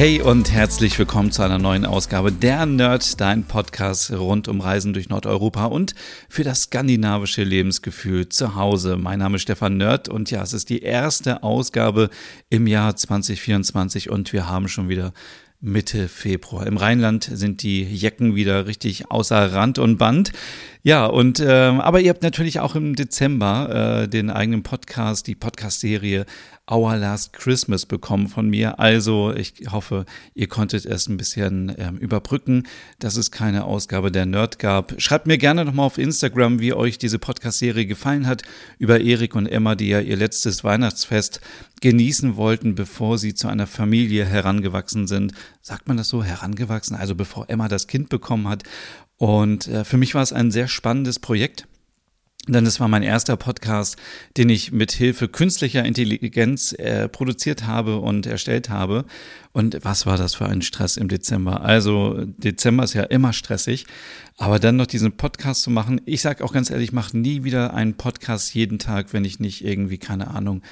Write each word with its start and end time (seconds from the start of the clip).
Hey 0.00 0.22
und 0.22 0.50
herzlich 0.50 0.98
willkommen 0.98 1.30
zu 1.30 1.42
einer 1.42 1.58
neuen 1.58 1.84
Ausgabe 1.84 2.32
der 2.32 2.64
Nerd, 2.64 3.20
dein 3.20 3.44
Podcast 3.44 4.10
rund 4.10 4.48
um 4.48 4.62
Reisen 4.62 4.94
durch 4.94 5.10
Nordeuropa 5.10 5.66
und 5.66 5.94
für 6.26 6.42
das 6.42 6.62
skandinavische 6.62 7.44
Lebensgefühl 7.44 8.26
zu 8.30 8.54
Hause. 8.54 8.96
Mein 8.96 9.18
Name 9.18 9.36
ist 9.36 9.42
Stefan 9.42 9.76
Nerd 9.76 10.08
und 10.08 10.30
ja, 10.30 10.42
es 10.42 10.54
ist 10.54 10.70
die 10.70 10.80
erste 10.80 11.42
Ausgabe 11.42 12.08
im 12.48 12.66
Jahr 12.66 12.96
2024 12.96 14.08
und 14.08 14.32
wir 14.32 14.48
haben 14.48 14.68
schon 14.68 14.88
wieder 14.88 15.12
Mitte 15.60 16.08
Februar. 16.08 16.66
Im 16.66 16.78
Rheinland 16.78 17.24
sind 17.30 17.62
die 17.62 17.82
Jecken 17.82 18.34
wieder 18.34 18.66
richtig 18.66 19.10
außer 19.10 19.52
Rand 19.52 19.78
und 19.78 19.98
Band. 19.98 20.32
Ja, 20.82 21.04
und 21.04 21.40
äh, 21.40 21.50
aber 21.50 22.00
ihr 22.00 22.08
habt 22.08 22.22
natürlich 22.22 22.58
auch 22.58 22.74
im 22.74 22.94
Dezember 22.96 24.04
äh, 24.04 24.08
den 24.08 24.30
eigenen 24.30 24.62
Podcast, 24.62 25.26
die 25.26 25.34
Podcast-Serie 25.34 26.24
Our 26.70 26.96
Last 26.96 27.34
Christmas 27.34 27.84
bekommen 27.84 28.28
von 28.28 28.48
mir. 28.48 28.78
Also 28.78 29.34
ich 29.34 29.54
hoffe, 29.70 30.06
ihr 30.34 30.48
konntet 30.48 30.86
es 30.86 31.06
ein 31.06 31.18
bisschen 31.18 31.74
ähm, 31.76 31.98
überbrücken, 31.98 32.66
dass 32.98 33.16
es 33.16 33.30
keine 33.30 33.64
Ausgabe 33.64 34.10
der 34.10 34.24
Nerd 34.24 34.58
gab. 34.58 34.94
Schreibt 34.98 35.26
mir 35.26 35.36
gerne 35.36 35.66
nochmal 35.66 35.86
auf 35.86 35.98
Instagram, 35.98 36.60
wie 36.60 36.72
euch 36.72 36.96
diese 36.96 37.18
Podcast-Serie 37.18 37.84
gefallen 37.84 38.26
hat, 38.26 38.42
über 38.78 39.00
Erik 39.00 39.34
und 39.34 39.46
Emma, 39.46 39.74
die 39.74 39.88
ja 39.88 40.00
ihr 40.00 40.16
letztes 40.16 40.64
Weihnachtsfest 40.64 41.40
genießen 41.82 42.36
wollten, 42.36 42.74
bevor 42.74 43.18
sie 43.18 43.34
zu 43.34 43.48
einer 43.48 43.66
Familie 43.66 44.24
herangewachsen 44.24 45.06
sind. 45.06 45.32
Sagt 45.60 45.88
man 45.88 45.96
das 45.96 46.08
so, 46.08 46.22
herangewachsen? 46.22 46.96
Also 46.96 47.14
bevor 47.14 47.50
Emma 47.50 47.68
das 47.68 47.86
Kind 47.86 48.08
bekommen 48.08 48.48
hat. 48.48 48.62
Und 49.20 49.68
äh, 49.68 49.84
für 49.84 49.98
mich 49.98 50.14
war 50.14 50.22
es 50.22 50.32
ein 50.32 50.50
sehr 50.50 50.66
spannendes 50.66 51.18
Projekt. 51.18 51.66
Denn 52.48 52.64
es 52.64 52.80
war 52.80 52.88
mein 52.88 53.02
erster 53.02 53.36
Podcast, 53.36 53.98
den 54.38 54.48
ich 54.48 54.72
mit 54.72 54.92
Hilfe 54.92 55.28
künstlicher 55.28 55.84
Intelligenz 55.84 56.72
äh, 56.72 57.06
produziert 57.06 57.66
habe 57.66 57.98
und 57.98 58.24
erstellt 58.24 58.70
habe. 58.70 59.04
Und 59.52 59.78
was 59.82 60.06
war 60.06 60.16
das 60.16 60.34
für 60.34 60.46
ein 60.46 60.62
Stress 60.62 60.96
im 60.96 61.08
Dezember? 61.08 61.60
Also 61.60 62.24
Dezember 62.24 62.84
ist 62.84 62.94
ja 62.94 63.02
immer 63.02 63.34
stressig, 63.34 63.84
aber 64.38 64.58
dann 64.58 64.76
noch 64.76 64.86
diesen 64.86 65.12
Podcast 65.12 65.64
zu 65.64 65.70
machen. 65.70 66.00
Ich 66.06 66.22
sage 66.22 66.42
auch 66.42 66.54
ganz 66.54 66.70
ehrlich, 66.70 66.88
ich 66.88 66.94
mache 66.94 67.18
nie 67.18 67.44
wieder 67.44 67.74
einen 67.74 67.98
Podcast 67.98 68.54
jeden 68.54 68.78
Tag, 68.78 69.12
wenn 69.12 69.26
ich 69.26 69.38
nicht 69.38 69.62
irgendwie 69.62 69.98
keine 69.98 70.28
Ahnung 70.28 70.62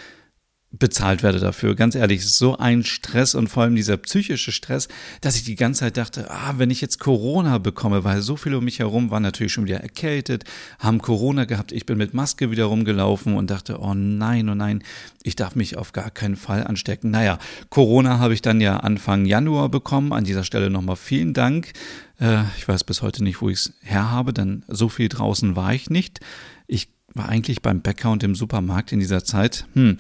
bezahlt 0.71 1.23
werde 1.23 1.39
dafür. 1.39 1.75
Ganz 1.75 1.95
ehrlich, 1.95 2.27
so 2.27 2.59
ein 2.59 2.85
Stress 2.85 3.35
und 3.35 3.49
vor 3.49 3.63
allem 3.63 3.75
dieser 3.75 3.97
psychische 3.97 4.53
Stress, 4.53 4.89
dass 5.23 5.37
ich 5.37 5.45
die 5.45 5.55
ganze 5.55 5.81
Zeit 5.81 5.97
dachte, 5.97 6.31
ah, 6.31 6.55
wenn 6.59 6.71
ich 6.71 6.83
jetzt 6.83 6.99
Corona 6.99 7.57
bekomme, 7.57 8.05
weil 8.05 8.21
so 8.21 8.37
viele 8.37 8.59
um 8.59 8.65
mich 8.65 8.79
herum 8.79 9.11
waren 9.11 9.23
natürlich 9.23 9.53
schon 9.53 9.65
wieder 9.65 9.81
erkältet, 9.81 10.45
haben 10.79 11.01
Corona 11.01 11.47
gehabt, 11.47 11.73
ich 11.73 11.87
bin 11.87 11.97
mit 11.97 12.13
Maske 12.13 12.51
wieder 12.51 12.67
rumgelaufen 12.67 13.35
und 13.35 13.51
dachte, 13.51 13.81
oh 13.81 13.95
nein, 13.95 14.49
oh 14.51 14.55
nein, 14.55 14.83
ich 15.23 15.37
darf 15.37 15.55
mich 15.55 15.79
auf 15.79 15.93
gar 15.93 16.11
keinen 16.11 16.37
Fall 16.37 16.65
anstecken. 16.65 17.11
Naja, 17.11 17.39
Corona 17.71 18.19
habe 18.19 18.35
ich 18.35 18.43
dann 18.43 18.61
ja 18.61 18.79
Anfang 18.79 19.25
Januar 19.25 19.71
bekommen. 19.71 20.13
An 20.13 20.25
dieser 20.25 20.45
Stelle 20.45 20.69
nochmal 20.69 20.97
vielen 20.97 21.33
Dank. 21.33 21.73
Äh, 22.21 22.43
ich 22.59 22.69
weiß 22.69 22.85
bis 22.85 23.01
heute 23.01 23.25
nicht, 23.25 23.41
wo 23.41 23.49
ich 23.49 23.59
es 23.59 23.73
her 23.83 24.11
habe, 24.11 24.35
denn 24.35 24.65
so 24.69 24.89
viel 24.89 25.09
draußen 25.09 25.57
war 25.57 25.73
ich 25.73 25.89
nicht. 25.89 26.21
Ich 26.67 26.98
war 27.19 27.29
eigentlich 27.29 27.61
beim 27.61 27.81
Bäcker 27.81 28.11
und 28.11 28.23
im 28.23 28.35
Supermarkt 28.35 28.93
in 28.93 29.01
dieser 29.01 29.25
Zeit. 29.25 29.67
Hm. 29.75 29.97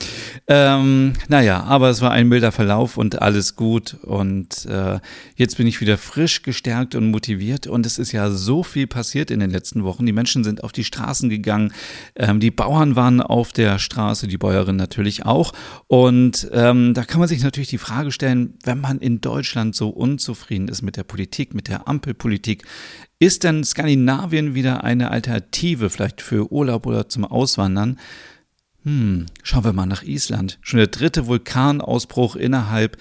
Ähm, 0.46 1.12
naja, 1.28 1.64
aber 1.64 1.90
es 1.90 2.00
war 2.00 2.12
ein 2.12 2.28
milder 2.28 2.52
Verlauf 2.52 2.96
und 2.96 3.20
alles 3.20 3.56
gut. 3.56 3.96
Und 4.02 4.64
äh, 4.66 5.00
jetzt 5.36 5.56
bin 5.56 5.66
ich 5.66 5.80
wieder 5.80 5.98
frisch, 5.98 6.42
gestärkt 6.42 6.94
und 6.94 7.10
motiviert. 7.10 7.66
Und 7.66 7.84
es 7.84 7.98
ist 7.98 8.12
ja 8.12 8.30
so 8.30 8.62
viel 8.62 8.86
passiert 8.86 9.30
in 9.30 9.40
den 9.40 9.50
letzten 9.50 9.84
Wochen. 9.84 10.06
Die 10.06 10.12
Menschen 10.12 10.44
sind 10.44 10.64
auf 10.64 10.72
die 10.72 10.84
Straßen 10.84 11.28
gegangen. 11.28 11.72
Ähm, 12.14 12.40
die 12.40 12.50
Bauern 12.50 12.96
waren 12.96 13.20
auf 13.20 13.52
der 13.52 13.78
Straße, 13.78 14.28
die 14.28 14.38
Bäuerin 14.38 14.76
natürlich 14.76 15.26
auch. 15.26 15.52
Und 15.88 16.48
ähm, 16.52 16.94
da 16.94 17.04
kann 17.04 17.18
man 17.18 17.28
sich 17.28 17.42
natürlich 17.42 17.68
die 17.68 17.78
Frage 17.78 18.12
stellen, 18.12 18.54
wenn 18.64 18.80
man 18.80 18.98
in 18.98 19.20
Deutschland 19.20 19.74
so 19.74 19.88
unzufrieden 19.88 20.68
ist 20.68 20.82
mit 20.82 20.96
der 20.96 21.04
Politik, 21.04 21.54
mit 21.54 21.68
der 21.68 21.88
Ampelpolitik, 21.88 22.64
ist 23.18 23.44
denn 23.44 23.64
Skandinavien 23.64 24.54
wieder 24.54 24.84
eine 24.84 25.10
Alternative 25.10 25.90
vielleicht 25.90 26.22
für 26.22 26.52
Urlaub 26.52 26.86
oder 26.86 27.08
zum 27.08 27.24
Auswandern? 27.24 27.98
Hm, 28.84 29.26
schauen 29.42 29.64
wir 29.64 29.72
mal 29.72 29.86
nach 29.86 30.02
Island. 30.02 30.58
Schon 30.62 30.78
der 30.78 30.86
dritte 30.86 31.26
Vulkanausbruch 31.26 32.36
innerhalb 32.36 32.96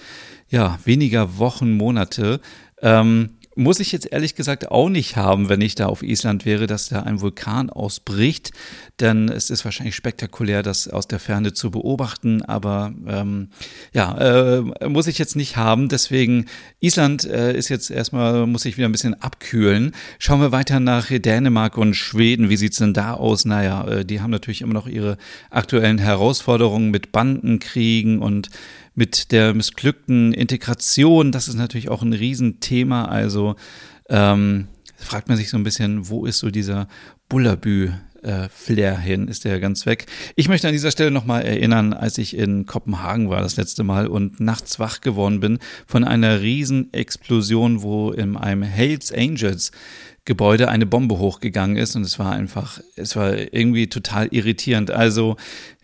ja, 0.48 0.78
weniger 0.84 1.38
Wochen, 1.38 1.76
Monate. 1.76 2.40
Ähm, 2.80 3.37
muss 3.58 3.80
ich 3.80 3.90
jetzt 3.90 4.10
ehrlich 4.10 4.36
gesagt 4.36 4.70
auch 4.70 4.88
nicht 4.88 5.16
haben, 5.16 5.48
wenn 5.48 5.60
ich 5.60 5.74
da 5.74 5.86
auf 5.86 6.04
Island 6.04 6.46
wäre, 6.46 6.68
dass 6.68 6.88
da 6.88 7.02
ein 7.02 7.20
Vulkan 7.20 7.70
ausbricht. 7.70 8.52
Denn 9.00 9.28
es 9.28 9.50
ist 9.50 9.64
wahrscheinlich 9.64 9.96
spektakulär, 9.96 10.62
das 10.62 10.86
aus 10.86 11.08
der 11.08 11.18
Ferne 11.18 11.52
zu 11.52 11.72
beobachten. 11.72 12.42
Aber 12.42 12.92
ähm, 13.06 13.48
ja, 13.92 14.16
äh, 14.16 14.88
muss 14.88 15.08
ich 15.08 15.18
jetzt 15.18 15.34
nicht 15.34 15.56
haben. 15.56 15.88
Deswegen, 15.88 16.46
Island 16.78 17.24
äh, 17.24 17.56
ist 17.56 17.68
jetzt 17.68 17.90
erstmal, 17.90 18.46
muss 18.46 18.64
ich 18.64 18.76
wieder 18.76 18.88
ein 18.88 18.92
bisschen 18.92 19.20
abkühlen. 19.20 19.92
Schauen 20.20 20.40
wir 20.40 20.52
weiter 20.52 20.78
nach 20.78 21.08
Dänemark 21.10 21.76
und 21.76 21.94
Schweden. 21.94 22.50
Wie 22.50 22.56
sieht's 22.56 22.78
denn 22.78 22.94
da 22.94 23.14
aus? 23.14 23.44
Naja, 23.44 23.86
äh, 23.88 24.04
die 24.04 24.20
haben 24.20 24.30
natürlich 24.30 24.62
immer 24.62 24.74
noch 24.74 24.86
ihre 24.86 25.18
aktuellen 25.50 25.98
Herausforderungen 25.98 26.92
mit 26.92 27.10
Bandenkriegen 27.10 28.20
und 28.20 28.50
mit 28.98 29.30
der 29.30 29.54
missglückten 29.54 30.32
Integration, 30.34 31.30
das 31.30 31.46
ist 31.46 31.54
natürlich 31.54 31.88
auch 31.88 32.02
ein 32.02 32.12
Riesenthema. 32.12 33.04
Also 33.04 33.54
ähm, 34.08 34.66
fragt 34.96 35.28
man 35.28 35.36
sich 35.36 35.48
so 35.48 35.56
ein 35.56 35.62
bisschen, 35.62 36.08
wo 36.08 36.26
ist 36.26 36.40
so 36.40 36.50
dieser 36.50 36.88
Bullabü 37.28 37.90
Flair 38.50 38.98
hin, 38.98 39.28
ist 39.28 39.44
der 39.44 39.60
ganz 39.60 39.86
weg. 39.86 40.06
Ich 40.34 40.48
möchte 40.48 40.66
an 40.66 40.72
dieser 40.72 40.90
Stelle 40.90 41.12
nochmal 41.12 41.42
erinnern, 41.42 41.92
als 41.92 42.18
ich 42.18 42.36
in 42.36 42.66
Kopenhagen 42.66 43.30
war 43.30 43.40
das 43.42 43.56
letzte 43.56 43.84
Mal 43.84 44.08
und 44.08 44.40
nachts 44.40 44.80
wach 44.80 45.00
geworden 45.00 45.38
bin 45.38 45.60
von 45.86 46.02
einer 46.02 46.40
Riesenexplosion, 46.40 47.82
wo 47.82 48.10
in 48.10 48.36
einem 48.36 48.62
Hells 48.64 49.12
Angels 49.12 49.70
Gebäude 50.28 50.68
eine 50.68 50.84
Bombe 50.84 51.16
hochgegangen 51.16 51.78
ist 51.78 51.96
und 51.96 52.02
es 52.02 52.18
war 52.18 52.32
einfach, 52.32 52.80
es 52.96 53.16
war 53.16 53.34
irgendwie 53.34 53.86
total 53.86 54.28
irritierend. 54.30 54.90
Also 54.90 55.36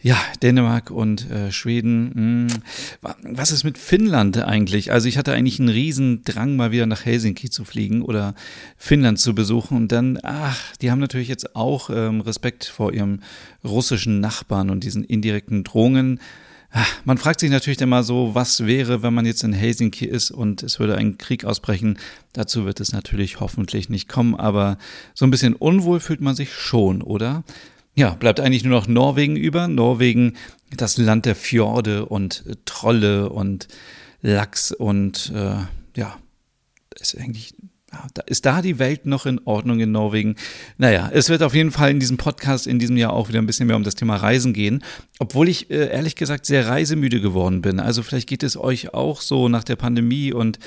ja, 0.03 0.19
Dänemark 0.43 0.91
und 0.91 1.31
äh, 1.31 1.51
Schweden. 1.51 2.45
Mh. 2.45 2.53
Hm, 2.53 3.35
was 3.37 3.53
ist 3.53 3.65
mit 3.65 3.79
Finnland 3.79 4.37
eigentlich? 4.37 4.93
Also 4.93 5.09
ich 5.09 5.17
hatte 5.17 5.33
eigentlich 5.33 5.59
einen 5.61 5.71
riesen 5.71 6.25
Drang, 6.25 6.57
mal 6.57 6.73
wieder 6.73 6.85
nach 6.85 7.07
Helsinki 7.07 7.49
zu 7.49 7.65
fliegen 7.65 8.03
oder 8.03 8.35
Finnland 8.77 9.19
zu 9.19 9.35
besuchen 9.35 9.79
und 9.79 9.93
dann, 9.93 10.19
ach, 10.23 10.77
die 10.77 10.91
haben 10.91 11.01
natürlich 11.01 11.29
jetzt 11.29 11.57
auch 11.57 11.89
ähm, 11.89 12.21
Respekt 12.21 12.67
vor 12.67 12.93
ihrem 12.93 13.21
russischen 13.65 14.21
Nachbarn 14.21 14.69
und 14.69 14.85
diesen 14.85 15.05
indirekten 15.05 15.65
Drohungen. 15.65 16.21
Man 17.05 17.19
fragt 17.19 17.41
sich 17.41 17.51
natürlich 17.51 17.81
immer 17.81 18.03
so, 18.03 18.35
was 18.35 18.67
wäre, 18.67 19.03
wenn 19.03 19.15
man 19.15 19.27
jetzt 19.27 19.45
in 19.45 19.53
Helsinki 19.53 20.07
ist 20.07 20.31
und 20.31 20.63
es 20.63 20.81
würde 20.81 20.97
ein 20.97 21.19
Krieg 21.19 21.45
ausbrechen. 21.45 21.99
Dazu 22.33 22.65
wird 22.65 22.81
es 22.81 22.93
natürlich 22.93 23.41
hoffentlich 23.41 23.89
nicht 23.89 24.09
kommen, 24.09 24.35
aber 24.35 24.79
so 25.15 25.25
ein 25.25 25.31
bisschen 25.31 25.55
unwohl 25.55 26.01
fühlt 26.01 26.21
man 26.21 26.35
sich 26.35 26.53
schon, 26.53 27.03
oder? 27.03 27.45
Ja, 27.95 28.11
bleibt 28.11 28.41
eigentlich 28.41 28.65
nur 28.65 28.81
noch 28.81 28.89
Norwegen 28.89 29.37
über. 29.37 29.69
Norwegen, 29.69 30.35
das 30.77 30.99
Land 30.99 31.27
der 31.27 31.37
Fjorde 31.37 32.07
und 32.07 32.45
Trolle 32.65 33.29
und 33.31 33.69
Lachs 34.21 34.73
und 34.73 35.33
äh, 35.35 35.59
ja, 35.97 36.17
ist 36.99 37.17
eigentlich 37.17 37.55
ist 38.27 38.47
da 38.47 38.63
die 38.63 38.79
Welt 38.79 39.07
noch 39.07 39.27
in 39.27 39.41
Ordnung 39.45 39.81
in 39.81 39.93
Norwegen? 39.93 40.37
Naja, 40.79 41.11
es 41.13 41.29
wird 41.29 41.43
auf 41.43 41.55
jeden 41.55 41.71
Fall 41.71 41.91
in 41.91 42.01
diesem 42.01 42.17
Podcast 42.17 42.67
in 42.67 42.79
diesem 42.79 42.97
Jahr 42.97 43.13
auch 43.13 43.29
wieder 43.29 43.39
ein 43.39 43.47
bisschen 43.47 43.67
mehr 43.67 43.77
um 43.77 43.85
das 43.85 43.95
Thema 43.95 44.17
Reisen 44.17 44.53
gehen, 44.53 44.83
obwohl 45.19 45.49
ich 45.49 45.71
äh, 45.71 45.91
ehrlich 45.91 46.17
gesagt 46.17 46.47
sehr 46.47 46.67
reisemüde 46.69 47.21
geworden 47.21 47.63
bin. 47.63 47.81
Also 47.81 48.03
vielleicht 48.03 48.29
geht 48.29 48.43
es 48.43 48.57
euch 48.57 48.95
auch 48.95 49.21
so 49.21 49.49
nach 49.49 49.65
der 49.65 49.77
Pandemie 49.77 50.33
und 50.33 50.59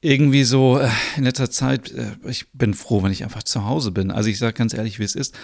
irgendwie 0.00 0.44
so 0.44 0.78
äh, 0.78 0.88
in 1.16 1.24
letzter 1.24 1.50
Zeit, 1.50 1.92
äh, 1.92 2.12
ich 2.28 2.50
bin 2.52 2.74
froh, 2.74 3.02
wenn 3.02 3.12
ich 3.12 3.24
einfach 3.24 3.42
zu 3.42 3.66
Hause 3.66 3.90
bin. 3.90 4.10
Also 4.10 4.30
ich 4.30 4.38
sage 4.38 4.54
ganz 4.54 4.74
ehrlich, 4.74 4.98
wie 4.98 5.04
es 5.04 5.14
ist. 5.14 5.34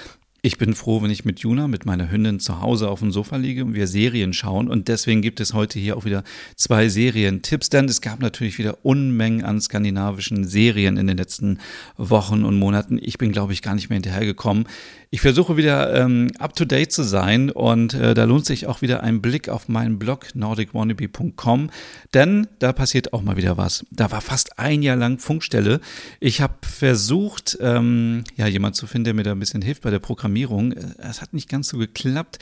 Ich 0.47 0.59
bin 0.59 0.77
froh, 0.77 1.03
wenn 1.03 1.11
ich 1.11 1.25
mit 1.25 1.41
Juna, 1.41 1.67
mit 1.67 1.87
meiner 1.87 2.09
Hündin 2.09 2.39
zu 2.39 2.61
Hause 2.61 2.89
auf 2.89 3.01
dem 3.01 3.11
Sofa 3.11 3.35
liege 3.35 3.65
und 3.65 3.75
wir 3.75 3.89
Serien 3.89 4.33
schauen. 4.33 4.69
Und 4.69 4.87
deswegen 4.87 5.21
gibt 5.21 5.41
es 5.41 5.55
heute 5.55 5.81
hier 5.81 5.97
auch 5.97 6.05
wieder 6.05 6.23
zwei 6.55 6.89
Serientipps, 6.89 7.69
denn 7.69 7.87
es 7.87 8.01
gab 8.01 8.21
natürlich 8.21 8.57
wieder 8.57 8.79
Unmengen 8.85 9.45
an 9.45 9.61
skandinavischen 9.61 10.45
Serien 10.47 10.99
in 10.99 11.09
den 11.09 11.17
letzten 11.17 11.59
Wochen 11.97 12.45
und 12.45 12.61
Monaten. 12.61 12.97
Ich 13.03 13.19
bin, 13.19 13.33
glaube 13.33 13.55
ich, 13.55 13.61
gar 13.61 13.75
nicht 13.75 13.91
mehr 13.91 13.97
hinterhergekommen. 13.97 14.69
Ich 15.11 15.21
versuche 15.21 15.57
wieder 15.57 15.95
ähm, 15.95 16.31
up-to-date 16.39 16.93
zu 16.93 17.03
sein 17.03 17.51
und 17.51 17.95
äh, 17.95 18.13
da 18.13 18.25
lohnt 18.25 18.45
sich 18.45 18.67
auch 18.67 18.83
wieder 18.83 19.03
ein 19.03 19.23
Blick 19.23 19.49
auf 19.49 19.69
meinen 19.69 19.99
Blog 19.99 20.27
nordicwannabe.com, 20.35 21.71
denn 22.13 22.49
da 22.59 22.73
passiert 22.73 23.13
auch 23.13 23.23
mal 23.23 23.37
wieder 23.37 23.57
was. 23.57 23.87
Da 23.91 24.11
war 24.11 24.21
fast 24.21 24.59
ein 24.59 24.83
Jahr 24.83 24.97
lang 24.97 25.19
Funkstelle. 25.19 25.81
Ich 26.19 26.41
habe 26.41 26.55
versucht, 26.63 27.57
ähm, 27.61 28.25
ja, 28.37 28.47
jemand 28.47 28.75
zu 28.75 28.87
finden, 28.87 29.05
der 29.05 29.15
mir 29.15 29.23
da 29.23 29.33
ein 29.33 29.39
bisschen 29.39 29.63
hilft 29.63 29.83
bei 29.83 29.91
der 29.91 30.01
Programmierung. 30.01 30.36
Äh, 30.45 30.95
es 30.99 31.23
hat 31.23 31.33
nicht 31.33 31.49
ganz 31.49 31.69
so 31.69 31.79
geklappt. 31.79 32.39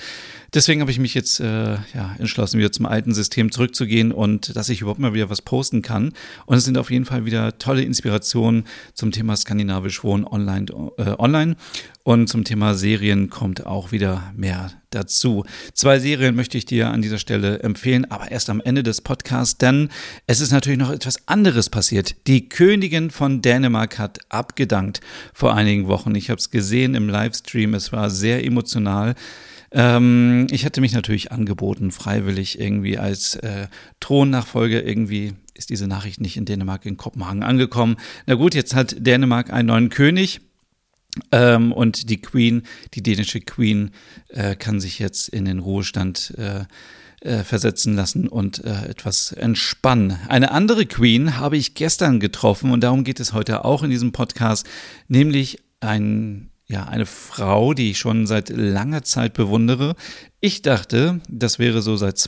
Deswegen 0.53 0.81
habe 0.81 0.91
ich 0.91 0.99
mich 0.99 1.15
jetzt 1.15 1.41
äh, 1.41 1.75
ja, 1.75 2.17
entschlossen, 2.19 2.59
wieder 2.59 2.73
zum 2.73 2.87
alten 2.87 3.15
System 3.15 3.51
zurückzugehen 3.51 4.13
und 4.13 4.57
dass 4.57 4.69
ich 4.69 4.81
überhaupt 4.81 5.01
mal 5.01 5.15
wieder 5.15 5.31
was 5.31 5.43
posten 5.43 5.83
kann. 5.83 6.13
Und 6.47 6.57
es 6.57 6.65
sind 6.65 6.79
auf 6.79 6.91
jeden 6.91 7.05
Fall 7.05 7.25
wieder 7.25 7.59
tolle 7.59 7.83
Inspirationen 7.83 8.65
zum 8.95 9.13
Thema 9.13 9.37
skandinavisch 9.37 10.05
Wohnen 10.05 10.25
online. 10.25 10.67
Äh, 10.99 11.15
online. 11.19 11.57
Und 12.03 12.29
zum 12.29 12.45
Thema 12.45 12.75
Serien 12.75 13.31
kommt 13.31 13.65
auch 13.65 13.91
wieder 13.91 14.33
mehr 14.37 14.71
dazu. 14.95 15.45
Zwei 15.73 15.99
Serien 15.99 16.35
möchte 16.35 16.59
ich 16.59 16.65
dir 16.65 16.91
an 16.91 17.03
dieser 17.03 17.19
Stelle 17.19 17.61
empfehlen, 17.61 18.11
aber 18.11 18.31
erst 18.31 18.51
am 18.51 18.61
Ende 18.61 18.83
des 18.83 19.01
Podcasts, 19.01 19.59
denn 19.59 19.89
es 20.27 20.41
ist 20.41 20.53
natürlich 20.53 20.79
noch 20.79 20.91
etwas 20.91 21.29
anderes 21.29 21.71
passiert. 21.71 22.17
Die 22.27 22.49
Königin 22.49 23.11
von 23.11 23.43
Dänemark 23.43 23.99
hat 23.99 24.19
abgedankt 24.29 25.01
vor 25.33 25.55
einigen 25.55 25.89
Wochen. 25.89 26.15
Ich 26.15 26.31
habe 26.31 26.39
es 26.39 26.51
gesehen 26.51 26.95
im 26.95 27.09
Livestream, 27.09 27.75
es 27.75 27.93
war 27.93 28.11
sehr 28.11 28.45
emotional. 28.45 29.15
Ähm, 29.73 30.47
ich 30.51 30.65
hatte 30.65 30.81
mich 30.81 30.93
natürlich 30.93 31.33
angeboten, 31.33 31.91
freiwillig 31.91 32.61
irgendwie 32.61 32.97
als 32.97 33.35
äh, 33.37 33.67
Thronnachfolger 34.01 34.85
irgendwie 34.85 35.35
ist 35.55 35.71
diese 35.71 35.87
Nachricht 35.87 36.21
nicht 36.21 36.37
in 36.37 36.45
Dänemark, 36.45 36.85
in 36.85 36.97
Kopenhagen 36.97 37.43
angekommen. 37.43 37.97
Na 38.27 38.35
gut, 38.35 38.55
jetzt 38.55 38.75
hat 38.75 38.97
Dänemark 38.99 39.53
einen 39.53 39.69
neuen 39.69 39.89
König. 39.89 40.41
Ähm, 41.33 41.73
und 41.73 42.11
die 42.11 42.21
Queen, 42.21 42.63
die 42.95 43.03
dänische 43.03 43.41
Queen, 43.41 43.91
äh, 44.29 44.57
kann 44.57 44.81
sich 44.81 44.99
jetzt 44.99 45.29
in 45.29 45.45
den 45.45 45.59
Ruhestand 45.61 46.35
äh, 46.37 46.65
äh, 47.21 47.43
versetzen 47.43 47.95
lassen 47.95 48.29
und 48.29 48.65
äh, 48.65 48.87
etwas 48.87 49.33
entspannen. 49.33 50.19
Eine 50.29 50.51
andere 50.51 50.87
Queen 50.87 51.39
habe 51.39 51.57
ich 51.57 51.75
gestern 51.75 52.21
getroffen 52.21 52.71
und 52.71 52.83
darum 52.83 53.05
geht 53.05 53.21
es 53.21 53.33
heute 53.33 53.65
auch 53.65 53.83
in 53.83 53.91
diesem 53.91 54.13
Podcast, 54.13 54.67
nämlich 55.09 55.61
ein 55.81 56.51
ja, 56.67 56.85
eine 56.85 57.07
Frau, 57.07 57.75
die 57.75 57.91
ich 57.91 57.99
schon 57.99 58.27
seit 58.27 58.49
langer 58.49 59.03
Zeit 59.03 59.35
bewundere. 59.35 59.97
Ich 60.41 60.63
dachte, 60.63 61.21
das 61.29 61.59
wäre 61.59 61.83
so 61.83 61.97
seit 61.97 62.19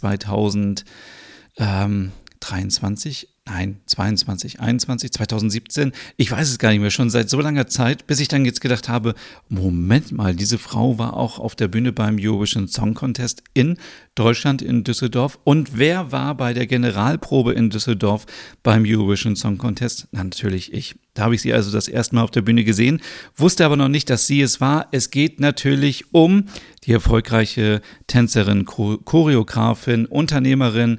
2023 2.47 3.29
nein, 3.47 3.77
22, 3.87 4.61
21, 4.61 5.13
2017, 5.13 5.93
ich 6.17 6.33
weiß 6.33 6.51
es 6.51 6.59
gar 6.59 6.71
nicht 6.71 6.81
mehr, 6.81 6.91
schon 6.91 7.11
seit 7.11 7.31
so 7.31 7.41
langer 7.41 7.69
Zeit, 7.69 8.07
bis 8.09 8.19
ich 8.19 8.27
dann 8.27 8.45
jetzt 8.45 8.61
gedacht 8.61 8.89
habe, 8.89 9.15
Moment 9.49 10.11
mal, 10.11 10.35
diese 10.35 10.59
Frau 10.59 10.99
war 10.99 11.17
auch 11.17 11.39
auf 11.39 11.55
der 11.55 11.69
Bühne 11.69 11.93
beim 11.93 12.17
Eurovision 12.19 12.67
Song 12.67 12.95
Contest 12.95 13.45
in 13.55 13.79
Deutschland, 14.17 14.63
in 14.63 14.83
Düsseldorf. 14.83 15.39
Und 15.45 15.79
wer 15.79 16.11
war 16.11 16.35
bei 16.35 16.55
der 16.55 16.67
Generalprobe 16.67 17.53
in 17.53 17.71
Düsseldorf 17.71 18.27
beim 18.65 18.85
Eurovision 18.85 19.37
Song 19.37 19.59
Contest? 19.59 20.09
Na, 20.11 20.25
natürlich 20.25 20.73
ich. 20.73 20.97
Da 21.15 21.25
habe 21.25 21.35
ich 21.35 21.43
sie 21.43 21.53
also 21.53 21.71
das 21.71 21.89
erste 21.89 22.17
Mal 22.17 22.23
auf 22.23 22.31
der 22.31 22.43
Bühne 22.43 22.65
gesehen, 22.65 23.01
wusste 23.37 23.65
aber 23.65 23.77
noch 23.77 23.89
nicht, 23.89 24.11
dass 24.11 24.27
sie 24.27 24.43
es 24.43 24.61
war. 24.61 24.89
Es 24.91 25.11
geht 25.11 25.39
natürlich 25.41 26.13
um 26.13 26.47
die 26.85 26.93
erfolgreiche 26.93 27.81
Tänzerin, 28.07 28.65
Choreografin, 28.65 30.07
Unternehmerin, 30.07 30.99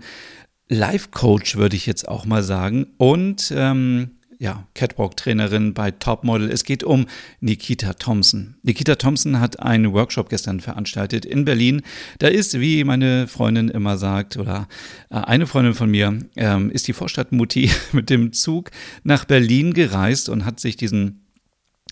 Life-Coach, 0.70 1.56
würde 1.56 1.76
ich 1.76 1.86
jetzt 1.86 2.08
auch 2.08 2.26
mal 2.26 2.44
sagen. 2.44 2.88
Und 2.98 3.54
ähm, 3.56 4.12
ja, 4.40 4.68
Catwalk-Trainerin 4.76 5.74
bei 5.74 5.92
Topmodel. 5.92 6.52
Es 6.52 6.64
geht 6.64 6.84
um 6.84 7.08
Nikita 7.40 7.94
Thompson. 7.94 8.56
Nikita 8.62 8.96
Thompson 8.96 9.40
hat 9.40 9.60
einen 9.60 9.94
Workshop 9.94 10.30
gestern 10.30 10.60
veranstaltet 10.60 11.26
in 11.26 11.46
Berlin. 11.46 11.82
Da 12.20 12.28
ist, 12.28 12.60
wie 12.60 12.84
meine 12.84 13.28
Freundin 13.28 13.70
immer 13.70 13.98
sagt, 13.98 14.38
oder 14.38 14.68
äh, 15.10 15.16
eine 15.16 15.48
Freundin 15.48 15.74
von 15.74 15.90
mir, 15.90 16.20
ähm, 16.36 16.70
ist 16.70 16.88
die 16.88 16.94
Vorstadtmutti 16.94 17.72
mit 17.92 18.10
dem 18.10 18.34
Zug 18.34 18.72
nach 19.04 19.26
Berlin 19.26 19.74
gereist 19.74 20.30
und 20.30 20.46
hat 20.46 20.60
sich 20.60 20.78
diesen 20.78 21.27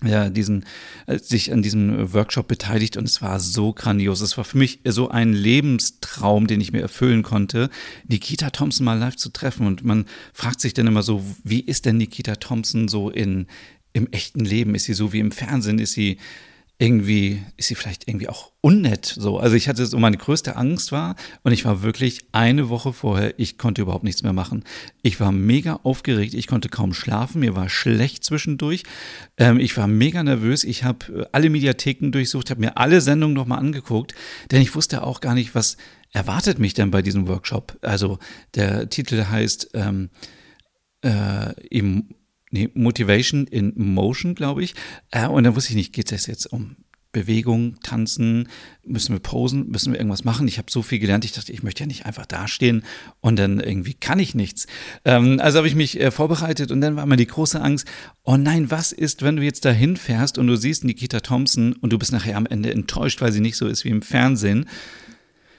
ja, 0.04 0.28
diesen, 0.28 0.64
äh, 1.06 1.18
sich 1.18 1.52
an 1.52 1.62
diesem 1.62 2.12
Workshop 2.12 2.48
beteiligt 2.48 2.96
und 2.96 3.04
es 3.04 3.22
war 3.22 3.40
so 3.40 3.72
grandios. 3.72 4.20
Es 4.20 4.36
war 4.36 4.44
für 4.44 4.58
mich 4.58 4.80
so 4.84 5.08
ein 5.08 5.32
Lebenstraum, 5.32 6.46
den 6.46 6.60
ich 6.60 6.72
mir 6.72 6.82
erfüllen 6.82 7.22
konnte, 7.22 7.70
Nikita 8.06 8.50
Thompson 8.50 8.84
mal 8.84 8.98
live 8.98 9.16
zu 9.16 9.30
treffen. 9.30 9.66
Und 9.66 9.84
man 9.84 10.04
fragt 10.32 10.60
sich 10.60 10.74
dann 10.74 10.86
immer 10.86 11.02
so, 11.02 11.24
wie 11.44 11.60
ist 11.60 11.86
denn 11.86 11.96
Nikita 11.96 12.36
Thompson 12.36 12.88
so 12.88 13.10
in, 13.10 13.46
im 13.92 14.10
echten 14.12 14.44
Leben? 14.44 14.74
Ist 14.74 14.84
sie 14.84 14.94
so 14.94 15.12
wie 15.12 15.20
im 15.20 15.32
Fernsehen? 15.32 15.78
Ist 15.78 15.92
sie 15.92 16.18
irgendwie, 16.78 17.42
ist 17.56 17.68
sie 17.68 17.74
vielleicht 17.74 18.06
irgendwie 18.06 18.28
auch 18.28 18.52
unnett 18.60 19.06
so. 19.06 19.38
Also 19.38 19.56
ich 19.56 19.66
hatte 19.68 19.86
so 19.86 19.98
meine 19.98 20.18
größte 20.18 20.56
Angst 20.56 20.92
war 20.92 21.16
und 21.42 21.52
ich 21.52 21.64
war 21.64 21.82
wirklich 21.82 22.26
eine 22.32 22.68
Woche 22.68 22.92
vorher, 22.92 23.38
ich 23.38 23.56
konnte 23.56 23.80
überhaupt 23.80 24.04
nichts 24.04 24.22
mehr 24.22 24.34
machen. 24.34 24.62
Ich 25.00 25.18
war 25.18 25.32
mega 25.32 25.80
aufgeregt, 25.84 26.34
ich 26.34 26.46
konnte 26.46 26.68
kaum 26.68 26.92
schlafen, 26.92 27.40
mir 27.40 27.56
war 27.56 27.70
schlecht 27.70 28.24
zwischendurch. 28.24 28.82
Ähm, 29.38 29.58
ich 29.58 29.74
war 29.78 29.86
mega 29.86 30.22
nervös, 30.22 30.64
ich 30.64 30.84
habe 30.84 31.22
äh, 31.22 31.24
alle 31.32 31.48
Mediatheken 31.48 32.10
durchsucht, 32.10 32.50
habe 32.50 32.60
mir 32.60 32.76
alle 32.76 33.00
Sendungen 33.00 33.34
nochmal 33.34 33.58
angeguckt, 33.58 34.14
denn 34.50 34.60
ich 34.60 34.74
wusste 34.74 35.02
auch 35.02 35.20
gar 35.20 35.34
nicht, 35.34 35.54
was 35.54 35.78
erwartet 36.12 36.58
mich 36.58 36.74
denn 36.74 36.90
bei 36.90 37.00
diesem 37.00 37.26
Workshop. 37.26 37.78
Also 37.80 38.18
der 38.54 38.90
Titel 38.90 39.24
heißt 39.24 39.70
ähm, 39.72 40.10
äh, 41.02 41.54
im 41.70 42.10
nee, 42.56 42.70
Motivation 42.74 43.46
in 43.46 43.72
Motion, 43.76 44.34
glaube 44.34 44.62
ich. 44.62 44.74
Äh, 45.10 45.26
und 45.26 45.44
dann 45.44 45.56
wusste 45.56 45.70
ich 45.70 45.76
nicht, 45.76 45.92
geht 45.92 46.12
es 46.12 46.26
jetzt 46.26 46.46
um 46.46 46.76
Bewegung, 47.16 47.80
Tanzen, 47.82 48.46
müssen 48.84 49.14
wir 49.14 49.20
posen, 49.20 49.70
müssen 49.70 49.90
wir 49.90 49.98
irgendwas 49.98 50.24
machen. 50.24 50.46
Ich 50.48 50.58
habe 50.58 50.70
so 50.70 50.82
viel 50.82 50.98
gelernt, 50.98 51.24
ich 51.24 51.32
dachte, 51.32 51.50
ich 51.50 51.62
möchte 51.62 51.80
ja 51.80 51.86
nicht 51.86 52.04
einfach 52.04 52.26
dastehen 52.26 52.82
und 53.22 53.38
dann 53.38 53.58
irgendwie 53.58 53.94
kann 53.94 54.18
ich 54.18 54.34
nichts. 54.34 54.66
Ähm, 55.06 55.40
also 55.40 55.56
habe 55.56 55.66
ich 55.66 55.74
mich 55.74 55.98
äh, 55.98 56.10
vorbereitet 56.10 56.70
und 56.70 56.82
dann 56.82 56.96
war 56.96 57.06
mir 57.06 57.16
die 57.16 57.26
große 57.26 57.58
Angst, 57.58 57.86
oh 58.22 58.36
nein, 58.36 58.70
was 58.70 58.92
ist, 58.92 59.22
wenn 59.22 59.36
du 59.36 59.42
jetzt 59.42 59.64
dahin 59.64 59.96
fährst 59.96 60.36
und 60.36 60.46
du 60.46 60.56
siehst 60.56 60.84
Nikita 60.84 61.20
Thompson 61.20 61.72
und 61.72 61.90
du 61.90 61.98
bist 61.98 62.12
nachher 62.12 62.36
am 62.36 62.44
Ende 62.44 62.70
enttäuscht, 62.70 63.22
weil 63.22 63.32
sie 63.32 63.40
nicht 63.40 63.56
so 63.56 63.66
ist 63.66 63.84
wie 63.84 63.90
im 63.90 64.02
Fernsehen. 64.02 64.66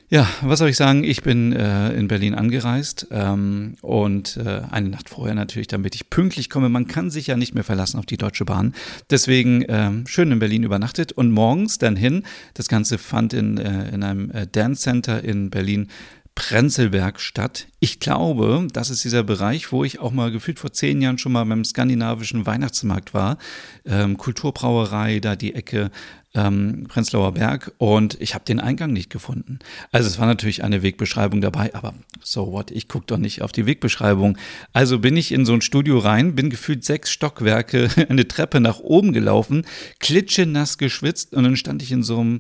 Ja, 0.09 0.25
was 0.39 0.59
soll 0.59 0.69
ich 0.69 0.77
sagen? 0.77 1.04
Ich 1.04 1.21
bin 1.21 1.51
äh, 1.51 1.92
in 1.92 2.07
Berlin 2.07 2.33
angereist 2.33 3.07
ähm, 3.12 3.75
und 3.81 4.38
äh, 4.38 4.62
eine 4.71 4.88
Nacht 4.88 5.09
vorher 5.09 5.36
natürlich, 5.36 5.68
damit 5.68 5.95
ich 5.95 6.09
pünktlich 6.09 6.50
komme. 6.50 6.69
Man 6.69 6.88
kann 6.88 7.09
sich 7.09 7.27
ja 7.27 7.36
nicht 7.36 7.54
mehr 7.54 7.65
verlassen 7.65 8.00
auf 8.00 8.06
die 8.06 8.15
Deutsche 8.15 8.45
Bahn. 8.45 8.74
Deswegen 9.09 9.65
ähm, 9.68 10.07
schön 10.07 10.31
in 10.31 10.39
Berlin 10.39 10.63
übernachtet 10.63 11.12
und 11.12 11.31
morgens 11.31 11.77
dann 11.77 11.98
hin. 11.98 12.24
Das 12.54 12.69
Ganze 12.69 12.98
fand 12.98 13.33
in, 13.33 13.57
äh, 13.57 13.89
in 13.89 14.01
einem 14.01 14.31
äh, 14.31 14.48
Dance 14.48 14.81
Center 14.81 15.21
in 15.21 15.50
Berlin 15.50 15.89
Prenzlberg 16.36 17.19
statt. 17.19 17.68
Ich 17.80 18.00
glaube, 18.00 18.68
das 18.71 18.89
ist 18.92 19.03
dieser 19.03 19.24
Bereich, 19.24 19.71
wo 19.71 19.83
ich 19.83 20.00
auch 20.00 20.12
mal 20.12 20.31
gefühlt 20.31 20.60
vor 20.60 20.71
zehn 20.71 21.01
Jahren 21.01 21.18
schon 21.18 21.31
mal 21.33 21.44
beim 21.44 21.65
skandinavischen 21.65 22.45
Weihnachtsmarkt 22.45 23.13
war. 23.13 23.39
Ähm, 23.86 24.18
Kulturbrauerei, 24.18 25.19
da 25.19 25.36
die 25.36 25.56
Ecke 25.56 25.89
ähm, 26.38 26.86
Prenzlauer 26.88 27.34
Berg 27.34 27.74
und 27.77 28.15
ich 28.22 28.36
habe 28.36 28.46
den 28.46 28.60
Eingang 28.60 28.94
nicht 28.94 29.10
gefunden. 29.10 29.60
Also 29.91 30.08
es 30.08 30.20
war 30.20 30.27
natürlich 30.27 30.63
eine 30.63 30.84
Wegbeschreibung 30.84 31.41
dabei, 31.41 31.74
aber 31.74 31.94
so 32.24 32.51
what, 32.51 32.72
ich 32.72 32.88
gucke 32.88 33.08
doch 33.08 33.17
nicht 33.17 33.41
auf 33.41 33.51
die 33.51 33.65
Wegbeschreibung. 33.65 34.38
Also 34.72 35.00
bin 35.00 35.17
ich 35.17 35.32
in 35.32 35.46
so 35.46 35.53
ein 35.53 35.62
Studio 35.62 35.98
rein, 35.98 36.36
bin 36.36 36.50
gefühlt 36.50 36.86
sechs 36.86 37.12
Stockwerke 37.12 37.89
eine 38.10 38.27
Treppe 38.27 38.60
nach 38.60 38.79
oben 38.79 39.12
gelaufen, 39.12 39.65
klitschenass 40.00 40.77
geschwitzt 40.77 41.34
und 41.34 41.44
dann 41.44 41.58
stand 41.58 41.82
ich 41.82 41.91
in 41.91 42.03
so 42.03 42.20
einem 42.20 42.39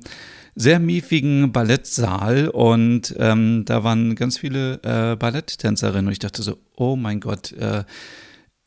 sehr 0.55 0.79
miefigen 0.79 1.51
Ballettsaal 1.51 2.49
und 2.49 3.15
ähm, 3.19 3.63
da 3.65 3.83
waren 3.83 4.15
ganz 4.15 4.39
viele 4.39 4.79
äh, 4.83 5.15
Balletttänzerinnen 5.15 6.07
und 6.07 6.11
ich 6.11 6.19
dachte 6.19 6.41
so, 6.41 6.57
oh 6.75 6.95
mein 6.95 7.19
Gott, 7.19 7.51
äh, 7.53 7.83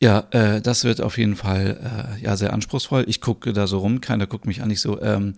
ja, 0.03 0.27
äh, 0.31 0.61
das 0.61 0.85
wird 0.85 1.01
auf 1.01 1.19
jeden 1.19 1.37
Fall 1.37 2.17
äh, 2.19 2.25
ja 2.25 2.37
sehr 2.37 2.53
anspruchsvoll. 2.53 3.05
Ich 3.09 3.21
gucke 3.21 3.53
da 3.53 3.67
so 3.67 3.79
rum, 3.79 4.01
keiner 4.01 4.27
guckt 4.27 4.47
mich 4.47 4.63
an, 4.63 4.71
ich 4.71 4.81
so, 4.81 5.01
ähm, 5.03 5.35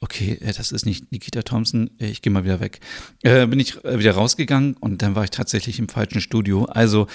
okay, 0.00 0.38
äh, 0.40 0.52
das 0.52 0.70
ist 0.72 0.86
nicht 0.86 1.10
Nikita 1.12 1.42
Thompson, 1.42 1.90
äh, 1.98 2.06
ich 2.06 2.22
gehe 2.22 2.32
mal 2.32 2.44
wieder 2.44 2.60
weg. 2.60 2.80
Äh, 3.22 3.46
bin 3.46 3.58
ich 3.58 3.84
äh, 3.84 3.98
wieder 3.98 4.12
rausgegangen 4.12 4.74
und 4.78 5.02
dann 5.02 5.14
war 5.16 5.24
ich 5.24 5.30
tatsächlich 5.30 5.78
im 5.78 5.88
falschen 5.88 6.20
Studio. 6.20 6.66
Also 6.66 7.06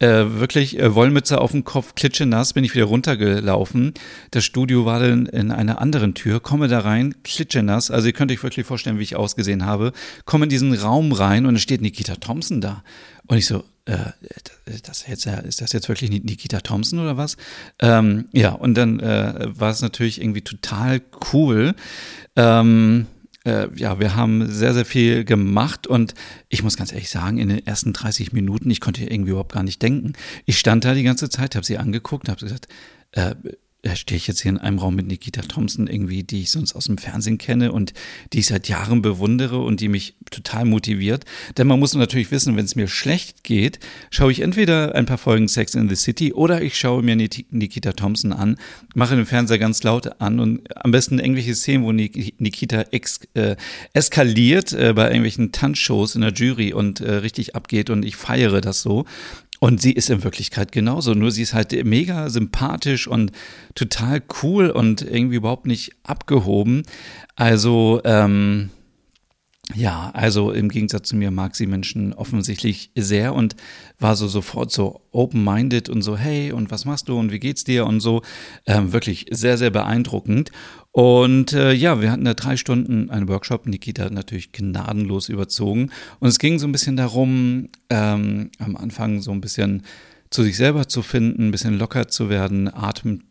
Äh, 0.00 0.38
wirklich 0.38 0.78
äh, 0.78 0.94
Wollmütze 0.94 1.40
auf 1.40 1.50
dem 1.50 1.64
Kopf, 1.64 1.96
klitschenass, 1.96 2.52
bin 2.52 2.62
ich 2.62 2.72
wieder 2.72 2.84
runtergelaufen. 2.84 3.94
Das 4.30 4.44
Studio 4.44 4.84
war 4.84 5.00
dann 5.00 5.26
in 5.26 5.50
einer 5.50 5.80
anderen 5.80 6.14
Tür, 6.14 6.38
komme 6.38 6.68
da 6.68 6.78
rein, 6.78 7.16
klitschenass. 7.24 7.90
Also 7.90 8.06
ihr 8.06 8.12
könnt 8.12 8.30
euch 8.30 8.40
wirklich 8.44 8.64
vorstellen, 8.64 9.00
wie 9.00 9.02
ich 9.02 9.16
ausgesehen 9.16 9.66
habe. 9.66 9.92
Komme 10.24 10.44
in 10.44 10.50
diesen 10.50 10.72
Raum 10.72 11.10
rein 11.10 11.46
und 11.46 11.56
es 11.56 11.62
steht 11.62 11.80
Nikita 11.80 12.14
Thompson 12.14 12.60
da. 12.60 12.84
Und 13.28 13.36
ich 13.36 13.46
so, 13.46 13.64
äh, 13.84 13.96
das 14.82 15.06
jetzt, 15.06 15.26
ist 15.26 15.60
das 15.60 15.72
jetzt 15.72 15.88
wirklich 15.88 16.10
Nikita 16.10 16.60
Thompson 16.60 16.98
oder 16.98 17.16
was? 17.16 17.36
Ähm, 17.78 18.28
ja, 18.32 18.52
und 18.52 18.74
dann 18.74 19.00
äh, 19.00 19.48
war 19.48 19.70
es 19.70 19.80
natürlich 19.80 20.20
irgendwie 20.20 20.42
total 20.42 21.00
cool. 21.32 21.74
Ähm, 22.36 23.06
äh, 23.44 23.68
ja, 23.76 24.00
wir 24.00 24.16
haben 24.16 24.50
sehr, 24.50 24.74
sehr 24.74 24.84
viel 24.84 25.24
gemacht 25.24 25.86
und 25.86 26.14
ich 26.48 26.62
muss 26.62 26.76
ganz 26.76 26.92
ehrlich 26.92 27.10
sagen, 27.10 27.38
in 27.38 27.48
den 27.48 27.66
ersten 27.66 27.92
30 27.92 28.32
Minuten, 28.32 28.70
ich 28.70 28.80
konnte 28.80 29.04
irgendwie 29.04 29.30
überhaupt 29.30 29.52
gar 29.52 29.62
nicht 29.62 29.80
denken. 29.82 30.14
Ich 30.44 30.58
stand 30.58 30.84
da 30.84 30.94
die 30.94 31.02
ganze 31.02 31.28
Zeit, 31.30 31.54
habe 31.54 31.64
sie 31.66 31.78
angeguckt, 31.78 32.28
habe 32.28 32.40
gesagt, 32.40 32.68
äh, 33.12 33.34
stehe 33.94 34.16
ich 34.16 34.26
jetzt 34.26 34.40
hier 34.40 34.50
in 34.50 34.58
einem 34.58 34.78
Raum 34.78 34.96
mit 34.96 35.06
Nikita 35.06 35.42
Thompson 35.42 35.86
irgendwie, 35.86 36.24
die 36.24 36.42
ich 36.42 36.50
sonst 36.50 36.74
aus 36.74 36.86
dem 36.86 36.98
Fernsehen 36.98 37.38
kenne 37.38 37.70
und 37.70 37.92
die 38.32 38.40
ich 38.40 38.46
seit 38.46 38.68
Jahren 38.68 39.02
bewundere 39.02 39.58
und 39.58 39.80
die 39.80 39.88
mich 39.88 40.16
total 40.30 40.64
motiviert. 40.64 41.24
Denn 41.56 41.68
man 41.68 41.78
muss 41.78 41.94
natürlich 41.94 42.30
wissen, 42.32 42.56
wenn 42.56 42.64
es 42.64 42.74
mir 42.74 42.88
schlecht 42.88 43.44
geht, 43.44 43.78
schaue 44.10 44.32
ich 44.32 44.40
entweder 44.40 44.94
ein 44.96 45.06
paar 45.06 45.18
Folgen 45.18 45.46
Sex 45.46 45.74
in 45.74 45.88
the 45.88 45.94
City 45.94 46.32
oder 46.32 46.60
ich 46.60 46.76
schaue 46.76 47.02
mir 47.02 47.14
Nikita 47.14 47.92
Thompson 47.92 48.32
an, 48.32 48.58
mache 48.94 49.14
den 49.14 49.26
Fernseher 49.26 49.58
ganz 49.58 49.82
laut 49.84 50.20
an 50.20 50.40
und 50.40 50.84
am 50.84 50.90
besten 50.90 51.20
irgendwelche 51.20 51.54
Szenen, 51.54 51.84
wo 51.84 51.92
Nikita 51.92 52.82
ex, 52.90 53.20
äh, 53.34 53.54
eskaliert 53.92 54.72
äh, 54.72 54.92
bei 54.92 55.06
irgendwelchen 55.06 55.52
Tanzshows 55.52 56.16
in 56.16 56.22
der 56.22 56.32
Jury 56.32 56.72
und 56.72 57.00
äh, 57.00 57.12
richtig 57.14 57.54
abgeht 57.54 57.90
und 57.90 58.04
ich 58.04 58.16
feiere 58.16 58.60
das 58.60 58.82
so. 58.82 59.04
Und 59.60 59.82
sie 59.82 59.92
ist 59.92 60.08
in 60.08 60.22
Wirklichkeit 60.22 60.70
genauso, 60.70 61.14
nur 61.14 61.32
sie 61.32 61.42
ist 61.42 61.54
halt 61.54 61.72
mega 61.84 62.30
sympathisch 62.30 63.08
und 63.08 63.32
total 63.74 64.22
cool 64.42 64.70
und 64.70 65.02
irgendwie 65.02 65.36
überhaupt 65.36 65.66
nicht 65.66 65.92
abgehoben. 66.04 66.84
Also, 67.34 68.00
ähm, 68.04 68.70
ja, 69.74 70.10
also 70.14 70.50
im 70.52 70.70
Gegensatz 70.70 71.08
zu 71.08 71.16
mir 71.16 71.30
mag 71.30 71.54
sie 71.54 71.66
Menschen 71.66 72.14
offensichtlich 72.14 72.90
sehr 72.96 73.34
und 73.34 73.54
war 73.98 74.16
so 74.16 74.26
sofort 74.26 74.72
so 74.72 75.02
open-minded 75.12 75.90
und 75.90 76.00
so, 76.00 76.16
hey, 76.16 76.52
und 76.52 76.70
was 76.70 76.86
machst 76.86 77.08
du 77.08 77.18
und 77.18 77.32
wie 77.32 77.38
geht's 77.38 77.64
dir 77.64 77.86
und 77.86 78.00
so. 78.00 78.22
Ähm, 78.66 78.92
wirklich 78.92 79.26
sehr, 79.30 79.58
sehr 79.58 79.70
beeindruckend. 79.70 80.52
Und 80.90 81.52
äh, 81.52 81.72
ja, 81.72 82.00
wir 82.00 82.10
hatten 82.10 82.24
da 82.24 82.32
drei 82.34 82.56
Stunden 82.56 83.10
einen 83.10 83.28
Workshop. 83.28 83.66
Nikita 83.66 84.04
hat 84.04 84.12
natürlich 84.12 84.52
gnadenlos 84.52 85.28
überzogen. 85.28 85.90
Und 86.18 86.28
es 86.28 86.38
ging 86.38 86.58
so 86.58 86.66
ein 86.66 86.72
bisschen 86.72 86.96
darum, 86.96 87.68
ähm, 87.90 88.50
am 88.58 88.74
Anfang 88.74 89.20
so 89.20 89.32
ein 89.32 89.42
bisschen 89.42 89.82
zu 90.30 90.42
sich 90.42 90.56
selber 90.56 90.88
zu 90.88 91.02
finden, 91.02 91.48
ein 91.48 91.50
bisschen 91.50 91.78
locker 91.78 92.08
zu 92.08 92.28
werden, 92.28 92.72
Atem 92.72 93.22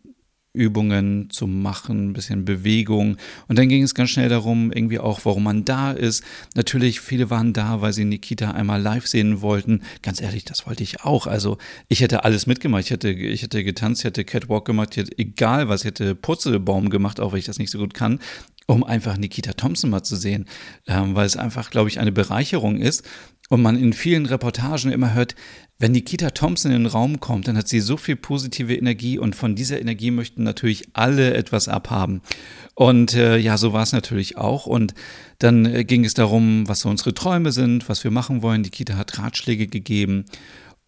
Übungen 0.58 1.30
zu 1.30 1.48
machen, 1.48 2.10
ein 2.10 2.14
bisschen 2.14 2.46
Bewegung. 2.46 3.18
Und 3.48 3.58
dann 3.58 3.70
ging 3.70 3.84
es 3.84 3.94
ganz 3.94 4.10
schnell 4.10 4.30
darum, 4.30 4.72
irgendwie 4.72 5.00
auch, 5.00 5.22
warum 5.24 5.44
man 5.44 5.66
da 5.66 5.92
ist. 5.92 6.24
Natürlich, 6.56 7.00
viele 7.00 7.30
waren 7.30 7.54
da, 7.54 7.82
weil 7.82 7.94
sie 7.94 8.06
Nikita 8.06 8.52
einmal 8.52 8.82
live 8.82 9.08
sehen 9.08 9.42
wollten. 9.42 9.82
Ganz 10.02 10.22
ehrlich, 10.22 10.44
das 10.44 10.66
wollte 10.66 10.84
ich 10.84 11.04
auch. 11.04 11.28
Also 11.28 11.58
ich 11.88 12.02
hätte 12.02 12.24
alles 12.24 12.48
mitgemacht. 12.48 12.86
Ich 12.86 12.92
hätte, 12.92 13.10
ich 13.10 13.44
hätte 13.44 13.64
getanzt, 13.64 14.02
ich 14.02 14.06
hätte 14.06 14.26
Catwalk 14.26 14.66
gemacht, 14.66 14.90
ich 14.92 15.04
hätte, 15.04 15.18
egal 15.18 15.70
was, 15.70 15.82
ich 15.82 15.88
hätte 15.88 16.16
Purzelbaum 16.16 16.90
gemacht, 16.90 17.20
auch 17.20 17.32
wenn 17.32 17.40
ich 17.40 17.46
das 17.46 17.60
nicht 17.60 17.72
so 17.72 17.78
gut 17.78 17.94
kann 17.94 18.20
um 18.68 18.84
einfach 18.84 19.18
Nikita 19.18 19.54
Thompson 19.54 19.90
mal 19.90 20.04
zu 20.04 20.16
sehen, 20.16 20.46
ähm, 20.88 21.16
weil 21.16 21.26
es 21.26 21.38
einfach, 21.38 21.72
glaube 21.72 21.90
ich, 21.90 22.00
eine 22.00 22.12
Bereicherung 22.12 22.78
ist. 22.78 23.04
Und 23.50 23.62
man 23.62 23.78
in 23.78 23.94
vielen 23.94 24.26
Reportagen 24.26 24.92
immer 24.92 25.14
hört, 25.14 25.34
wenn 25.80 25.94
Nikita 25.94 26.32
Thompson 26.32 26.72
in 26.72 26.84
den 26.84 26.92
Raum 26.92 27.22
kommt, 27.22 27.48
dann 27.48 27.56
hat 27.56 27.70
sie 27.70 27.80
so 27.80 27.96
viel 27.96 28.18
positive 28.18 28.76
Energie 28.76 29.18
und 29.18 29.36
von 29.36 29.56
dieser 29.56 29.80
Energie 29.80 30.12
möchten 30.12 30.44
natürlich 30.44 30.90
alle 30.94 31.34
etwas 31.34 31.70
abhaben. 31.70 32.22
Und 32.74 33.14
äh, 33.14 33.38
ja, 33.38 33.58
so 33.58 33.72
war 33.72 33.84
es 33.84 33.94
natürlich 33.94 34.38
auch. 34.38 34.66
Und 34.66 34.96
dann 35.40 35.66
äh, 35.66 35.86
ging 35.86 36.04
es 36.04 36.14
darum, 36.14 36.68
was 36.68 36.82
so 36.82 36.90
unsere 36.90 37.14
Träume 37.14 37.54
sind, 37.54 37.88
was 37.88 38.04
wir 38.04 38.12
machen 38.12 38.42
wollen. 38.42 38.62
Nikita 38.62 38.98
hat 38.98 39.18
Ratschläge 39.18 39.68
gegeben. 39.68 40.26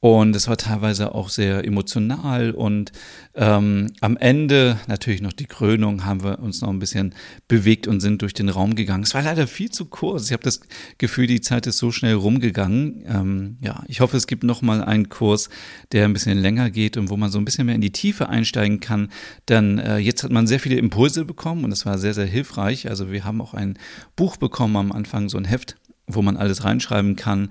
Und 0.01 0.33
es 0.33 0.47
war 0.47 0.55
teilweise 0.55 1.13
auch 1.13 1.27
sehr 1.27 1.65
emotional. 1.65 2.51
Und 2.51 2.93
ähm, 3.35 3.87
am 3.99 4.15
Ende, 4.15 4.79
natürlich 4.87 5.21
noch 5.21 5.33
die 5.33 5.45
Krönung, 5.45 6.05
haben 6.05 6.23
wir 6.23 6.39
uns 6.39 6.61
noch 6.61 6.69
ein 6.69 6.79
bisschen 6.79 7.13
bewegt 7.49 7.85
und 7.85 7.99
sind 7.99 8.21
durch 8.21 8.33
den 8.33 8.47
Raum 8.47 8.75
gegangen. 8.75 9.03
Es 9.03 9.13
war 9.13 9.21
leider 9.21 9.45
viel 9.45 9.71
zu 9.71 9.85
kurz. 9.85 10.27
Ich 10.27 10.31
habe 10.31 10.43
das 10.43 10.61
Gefühl, 10.99 11.27
die 11.27 11.41
Zeit 11.41 11.67
ist 11.67 11.79
so 11.79 11.91
schnell 11.91 12.13
rumgegangen. 12.13 13.03
Ähm, 13.07 13.57
ja, 13.59 13.83
ich 13.87 13.99
hoffe, 13.99 14.15
es 14.15 14.25
gibt 14.25 14.45
noch 14.45 14.61
mal 14.61 14.81
einen 14.81 15.09
Kurs, 15.09 15.49
der 15.91 16.05
ein 16.05 16.13
bisschen 16.13 16.37
länger 16.37 16.69
geht 16.69 16.95
und 16.95 17.09
wo 17.09 17.17
man 17.17 17.29
so 17.29 17.37
ein 17.37 17.45
bisschen 17.45 17.65
mehr 17.65 17.75
in 17.75 17.81
die 17.81 17.91
Tiefe 17.91 18.29
einsteigen 18.29 18.79
kann. 18.79 19.09
Denn 19.49 19.79
äh, 19.79 19.97
jetzt 19.97 20.23
hat 20.23 20.31
man 20.31 20.47
sehr 20.47 20.61
viele 20.61 20.77
Impulse 20.77 21.25
bekommen 21.25 21.65
und 21.65 21.73
es 21.73 21.85
war 21.85 21.97
sehr, 21.97 22.13
sehr 22.13 22.25
hilfreich. 22.25 22.89
Also 22.89 23.11
wir 23.11 23.25
haben 23.25 23.41
auch 23.41 23.53
ein 23.53 23.77
Buch 24.15 24.37
bekommen 24.37 24.77
am 24.77 24.93
Anfang, 24.93 25.27
so 25.27 25.37
ein 25.37 25.45
Heft, 25.45 25.75
wo 26.07 26.21
man 26.21 26.37
alles 26.37 26.63
reinschreiben 26.63 27.17
kann. 27.17 27.49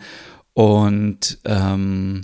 Und 0.55 1.39
ähm, 1.45 2.23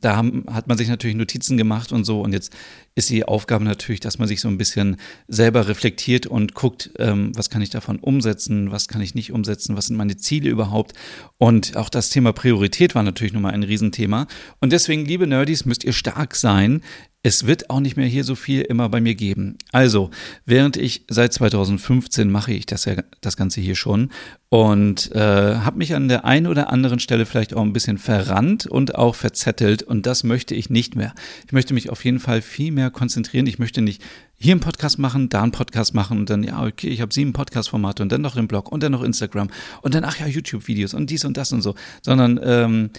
da 0.00 0.16
haben, 0.16 0.44
hat 0.50 0.68
man 0.68 0.76
sich 0.76 0.88
natürlich 0.88 1.16
Notizen 1.16 1.56
gemacht 1.56 1.92
und 1.92 2.04
so. 2.04 2.20
Und 2.20 2.32
jetzt 2.32 2.52
ist 2.94 3.10
die 3.10 3.24
Aufgabe 3.24 3.64
natürlich, 3.64 4.00
dass 4.00 4.18
man 4.18 4.26
sich 4.26 4.40
so 4.40 4.48
ein 4.48 4.58
bisschen 4.58 4.96
selber 5.28 5.68
reflektiert 5.68 6.26
und 6.26 6.54
guckt, 6.54 6.90
ähm, 6.98 7.32
was 7.36 7.50
kann 7.50 7.62
ich 7.62 7.70
davon 7.70 7.98
umsetzen, 7.98 8.70
was 8.70 8.88
kann 8.88 9.00
ich 9.00 9.14
nicht 9.14 9.32
umsetzen, 9.32 9.76
was 9.76 9.86
sind 9.86 9.96
meine 9.96 10.16
Ziele 10.16 10.50
überhaupt. 10.50 10.94
Und 11.36 11.76
auch 11.76 11.88
das 11.88 12.10
Thema 12.10 12.32
Priorität 12.32 12.94
war 12.94 13.02
natürlich 13.02 13.32
nochmal 13.32 13.54
ein 13.54 13.62
Riesenthema. 13.62 14.26
Und 14.60 14.72
deswegen, 14.72 15.04
liebe 15.04 15.26
Nerdies, 15.26 15.64
müsst 15.64 15.84
ihr 15.84 15.92
stark 15.92 16.34
sein 16.34 16.82
es 17.24 17.46
wird 17.46 17.68
auch 17.68 17.80
nicht 17.80 17.96
mehr 17.96 18.06
hier 18.06 18.22
so 18.22 18.36
viel 18.36 18.60
immer 18.62 18.88
bei 18.88 19.00
mir 19.00 19.16
geben. 19.16 19.58
Also, 19.72 20.10
während 20.46 20.76
ich 20.76 21.04
seit 21.08 21.32
2015 21.32 22.30
mache 22.30 22.52
ich 22.52 22.64
das 22.64 22.84
ja 22.84 22.94
das 23.20 23.36
Ganze 23.36 23.60
hier 23.60 23.74
schon 23.74 24.10
und 24.50 25.10
äh, 25.12 25.18
habe 25.56 25.78
mich 25.78 25.94
an 25.96 26.06
der 26.06 26.24
einen 26.24 26.46
oder 26.46 26.70
anderen 26.72 27.00
Stelle 27.00 27.26
vielleicht 27.26 27.54
auch 27.54 27.62
ein 27.62 27.72
bisschen 27.72 27.98
verrannt 27.98 28.66
und 28.66 28.94
auch 28.94 29.16
verzettelt 29.16 29.82
und 29.82 30.06
das 30.06 30.22
möchte 30.22 30.54
ich 30.54 30.70
nicht 30.70 30.94
mehr. 30.94 31.12
Ich 31.44 31.52
möchte 31.52 31.74
mich 31.74 31.90
auf 31.90 32.04
jeden 32.04 32.20
Fall 32.20 32.40
viel 32.40 32.70
mehr 32.70 32.90
konzentrieren. 32.90 33.48
Ich 33.48 33.58
möchte 33.58 33.82
nicht 33.82 34.00
hier 34.36 34.52
einen 34.52 34.60
Podcast 34.60 35.00
machen, 35.00 35.28
da 35.28 35.42
einen 35.42 35.50
Podcast 35.50 35.94
machen 35.94 36.18
und 36.20 36.30
dann, 36.30 36.44
ja, 36.44 36.64
okay, 36.64 36.88
ich 36.88 37.00
habe 37.00 37.12
sieben 37.12 37.32
Podcast-Formate 37.32 38.00
und 38.02 38.12
dann 38.12 38.22
noch 38.22 38.36
den 38.36 38.46
Blog 38.46 38.70
und 38.70 38.84
dann 38.84 38.92
noch 38.92 39.02
Instagram 39.02 39.50
und 39.82 39.94
dann, 39.94 40.04
ach 40.04 40.20
ja, 40.20 40.26
YouTube-Videos 40.28 40.94
und 40.94 41.10
dies 41.10 41.24
und 41.24 41.36
das 41.36 41.52
und 41.52 41.62
so, 41.62 41.74
sondern 42.00 42.38
ähm, 42.42 42.90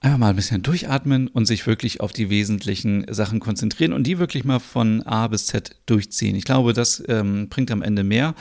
einfach 0.00 0.18
mal 0.18 0.30
ein 0.30 0.36
bisschen 0.36 0.62
durchatmen 0.62 1.28
und 1.28 1.46
sich 1.46 1.66
wirklich 1.66 2.00
auf 2.00 2.12
die 2.12 2.30
wesentlichen 2.30 3.06
Sachen 3.08 3.40
konzentrieren 3.40 3.92
und 3.92 4.06
die 4.06 4.18
wirklich 4.18 4.44
mal 4.44 4.60
von 4.60 5.02
A 5.02 5.26
bis 5.28 5.46
Z 5.46 5.76
durchziehen. 5.86 6.36
Ich 6.36 6.44
glaube, 6.44 6.72
das 6.72 7.02
ähm, 7.08 7.48
bringt 7.48 7.70
am 7.70 7.82
Ende 7.82 8.04
mehr. 8.04 8.34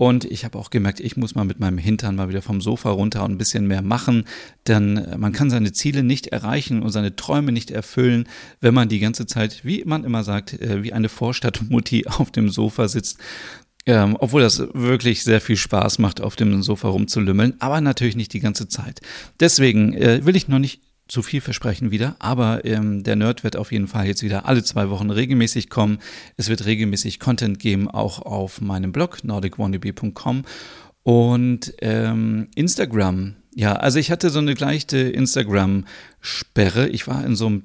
Und 0.00 0.24
ich 0.24 0.46
habe 0.46 0.58
auch 0.58 0.70
gemerkt, 0.70 0.98
ich 0.98 1.18
muss 1.18 1.34
mal 1.34 1.44
mit 1.44 1.60
meinem 1.60 1.76
Hintern 1.76 2.16
mal 2.16 2.30
wieder 2.30 2.40
vom 2.40 2.62
Sofa 2.62 2.88
runter 2.88 3.22
und 3.22 3.32
ein 3.32 3.36
bisschen 3.36 3.66
mehr 3.66 3.82
machen, 3.82 4.24
denn 4.66 4.96
äh, 4.96 5.18
man 5.18 5.32
kann 5.32 5.50
seine 5.50 5.72
Ziele 5.72 6.02
nicht 6.02 6.28
erreichen 6.28 6.80
und 6.80 6.90
seine 6.90 7.16
Träume 7.16 7.52
nicht 7.52 7.70
erfüllen, 7.70 8.26
wenn 8.62 8.72
man 8.72 8.88
die 8.88 8.98
ganze 8.98 9.26
Zeit, 9.26 9.62
wie 9.62 9.84
man 9.84 10.04
immer 10.04 10.24
sagt, 10.24 10.58
äh, 10.58 10.82
wie 10.82 10.94
eine 10.94 11.10
Vorstadtmutti 11.10 12.06
auf 12.18 12.30
dem 12.30 12.48
Sofa 12.48 12.88
sitzt 12.88 13.18
ähm, 13.86 14.16
obwohl 14.18 14.42
das 14.42 14.62
wirklich 14.74 15.24
sehr 15.24 15.40
viel 15.40 15.56
Spaß 15.56 15.98
macht, 15.98 16.20
auf 16.20 16.36
dem 16.36 16.62
Sofa 16.62 16.88
rumzulümmeln, 16.88 17.54
aber 17.60 17.80
natürlich 17.80 18.16
nicht 18.16 18.32
die 18.32 18.40
ganze 18.40 18.68
Zeit. 18.68 19.00
Deswegen 19.40 19.94
äh, 19.94 20.24
will 20.24 20.36
ich 20.36 20.48
noch 20.48 20.58
nicht 20.58 20.82
zu 21.08 21.22
viel 21.22 21.40
versprechen 21.40 21.90
wieder, 21.90 22.14
aber 22.20 22.64
ähm, 22.64 23.02
der 23.02 23.16
Nerd 23.16 23.42
wird 23.42 23.56
auf 23.56 23.72
jeden 23.72 23.88
Fall 23.88 24.06
jetzt 24.06 24.22
wieder 24.22 24.46
alle 24.46 24.62
zwei 24.62 24.90
Wochen 24.90 25.10
regelmäßig 25.10 25.68
kommen. 25.68 25.98
Es 26.36 26.48
wird 26.48 26.66
regelmäßig 26.66 27.18
Content 27.18 27.58
geben, 27.58 27.90
auch 27.90 28.20
auf 28.20 28.60
meinem 28.60 28.92
Blog 28.92 29.24
nordicwannabe.com 29.24 30.44
und 31.02 31.74
ähm, 31.80 32.48
Instagram. 32.54 33.34
Ja, 33.54 33.74
also 33.74 33.98
ich 33.98 34.12
hatte 34.12 34.30
so 34.30 34.38
eine 34.38 34.54
leichte 34.54 34.98
Instagram-Sperre. 34.98 36.88
Ich 36.88 37.08
war 37.08 37.24
in 37.24 37.34
so 37.34 37.46
einem, 37.46 37.64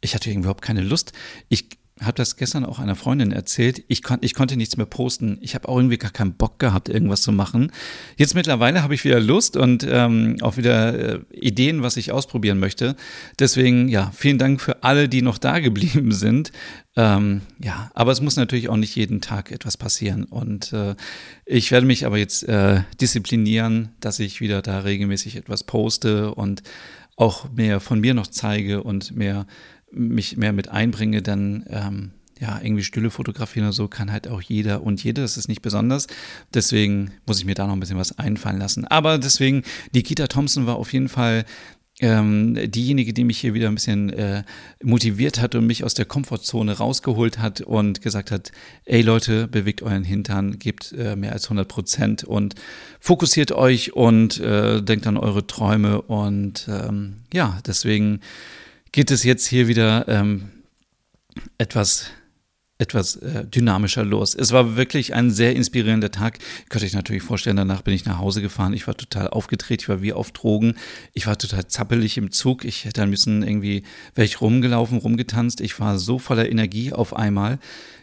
ich 0.00 0.16
hatte 0.16 0.30
überhaupt 0.30 0.62
keine 0.62 0.82
Lust. 0.82 1.12
Ich 1.48 1.68
habe 2.00 2.14
das 2.14 2.36
gestern 2.36 2.64
auch 2.64 2.78
einer 2.78 2.96
Freundin 2.96 3.32
erzählt. 3.32 3.82
Ich, 3.88 4.02
kon 4.02 4.18
ich 4.22 4.34
konnte 4.34 4.56
nichts 4.56 4.76
mehr 4.76 4.86
posten. 4.86 5.38
Ich 5.40 5.54
habe 5.54 5.68
auch 5.68 5.76
irgendwie 5.76 5.98
gar 5.98 6.10
keinen 6.10 6.34
Bock 6.34 6.58
gehabt, 6.58 6.88
irgendwas 6.88 7.22
zu 7.22 7.32
machen. 7.32 7.72
Jetzt 8.16 8.34
mittlerweile 8.34 8.82
habe 8.82 8.94
ich 8.94 9.04
wieder 9.04 9.20
Lust 9.20 9.56
und 9.56 9.86
ähm, 9.88 10.36
auch 10.40 10.56
wieder 10.56 11.16
äh, 11.16 11.20
Ideen, 11.32 11.82
was 11.82 11.96
ich 11.96 12.12
ausprobieren 12.12 12.58
möchte. 12.58 12.96
Deswegen, 13.38 13.88
ja, 13.88 14.10
vielen 14.14 14.38
Dank 14.38 14.60
für 14.60 14.82
alle, 14.82 15.08
die 15.08 15.22
noch 15.22 15.38
da 15.38 15.58
geblieben 15.58 16.12
sind. 16.12 16.52
Ähm, 16.96 17.42
ja, 17.62 17.90
aber 17.94 18.12
es 18.12 18.20
muss 18.20 18.36
natürlich 18.36 18.68
auch 18.68 18.76
nicht 18.76 18.96
jeden 18.96 19.20
Tag 19.20 19.52
etwas 19.52 19.76
passieren. 19.76 20.24
Und 20.24 20.72
äh, 20.72 20.94
ich 21.44 21.70
werde 21.70 21.86
mich 21.86 22.06
aber 22.06 22.18
jetzt 22.18 22.48
äh, 22.48 22.82
disziplinieren, 23.00 23.90
dass 24.00 24.18
ich 24.20 24.40
wieder 24.40 24.62
da 24.62 24.80
regelmäßig 24.80 25.36
etwas 25.36 25.64
poste 25.64 26.34
und 26.34 26.62
auch 27.16 27.50
mehr 27.52 27.80
von 27.80 28.00
mir 28.00 28.14
noch 28.14 28.26
zeige 28.26 28.82
und 28.82 29.14
mehr 29.14 29.46
mich 29.92 30.36
mehr 30.36 30.52
mit 30.52 30.68
einbringe, 30.68 31.22
dann 31.22 31.64
ähm, 31.68 32.10
ja, 32.40 32.58
irgendwie 32.62 32.82
Stille 32.82 33.10
fotografieren 33.10 33.66
oder 33.66 33.74
so 33.74 33.86
kann 33.86 34.10
halt 34.10 34.26
auch 34.26 34.40
jeder 34.40 34.82
und 34.82 35.04
jede. 35.04 35.20
Das 35.20 35.36
ist 35.36 35.48
nicht 35.48 35.62
besonders. 35.62 36.06
Deswegen 36.54 37.12
muss 37.26 37.38
ich 37.38 37.44
mir 37.44 37.54
da 37.54 37.66
noch 37.66 37.74
ein 37.74 37.80
bisschen 37.80 37.98
was 37.98 38.18
einfallen 38.18 38.58
lassen. 38.58 38.86
Aber 38.86 39.18
deswegen, 39.18 39.62
Nikita 39.92 40.26
Thompson 40.26 40.66
war 40.66 40.76
auf 40.76 40.92
jeden 40.92 41.10
Fall 41.10 41.44
ähm, 42.00 42.56
diejenige, 42.70 43.12
die 43.12 43.24
mich 43.24 43.38
hier 43.38 43.52
wieder 43.52 43.68
ein 43.68 43.74
bisschen 43.74 44.10
äh, 44.10 44.42
motiviert 44.82 45.40
hat 45.40 45.54
und 45.54 45.66
mich 45.66 45.84
aus 45.84 45.92
der 45.92 46.06
Komfortzone 46.06 46.78
rausgeholt 46.78 47.38
hat 47.38 47.60
und 47.60 48.00
gesagt 48.00 48.30
hat, 48.30 48.52
ey 48.86 49.02
Leute, 49.02 49.46
bewegt 49.46 49.82
euren 49.82 50.04
Hintern, 50.04 50.58
gebt 50.58 50.92
äh, 50.92 51.14
mehr 51.14 51.32
als 51.32 51.44
100 51.44 51.68
Prozent 51.68 52.24
und 52.24 52.54
fokussiert 53.00 53.52
euch 53.52 53.92
und 53.92 54.40
äh, 54.40 54.82
denkt 54.82 55.06
an 55.06 55.18
eure 55.18 55.46
Träume 55.46 56.00
und 56.00 56.68
ähm, 56.70 57.16
ja, 57.34 57.58
deswegen 57.66 58.20
geht 58.92 59.10
es 59.10 59.24
jetzt 59.24 59.46
hier 59.46 59.68
wieder 59.68 60.06
ähm, 60.08 60.50
etwas 61.58 62.10
etwas 62.80 63.16
äh, 63.16 63.44
dynamischer 63.44 64.04
los. 64.04 64.34
Es 64.34 64.52
war 64.52 64.74
wirklich 64.76 65.14
ein 65.14 65.30
sehr 65.30 65.54
inspirierender 65.54 66.10
Tag. 66.10 66.38
Könnte 66.70 66.86
ich 66.86 66.94
natürlich 66.94 67.22
vorstellen, 67.22 67.56
danach 67.56 67.82
bin 67.82 67.92
ich 67.92 68.06
nach 68.06 68.18
Hause 68.18 68.40
gefahren. 68.40 68.72
Ich 68.72 68.86
war 68.86 68.96
total 68.96 69.28
aufgedreht, 69.28 69.82
ich 69.82 69.88
war 69.90 70.00
wie 70.00 70.14
auf 70.14 70.32
Drogen. 70.32 70.74
Ich 71.12 71.26
war 71.26 71.36
total 71.36 71.68
zappelig 71.68 72.16
im 72.16 72.30
Zug. 72.30 72.64
Ich 72.64 72.86
hätte 72.86 73.02
dann 73.02 73.10
müssen 73.10 73.42
irgendwie, 73.42 73.82
wäre 74.14 74.24
ich 74.24 74.40
rumgelaufen, 74.40 74.96
rumgetanzt. 74.96 75.60
Ich 75.60 75.78
war 75.78 75.98
so 75.98 76.18
voller 76.18 76.48
Energie 76.48 76.94
auf 76.94 77.14
einmal. 77.14 77.58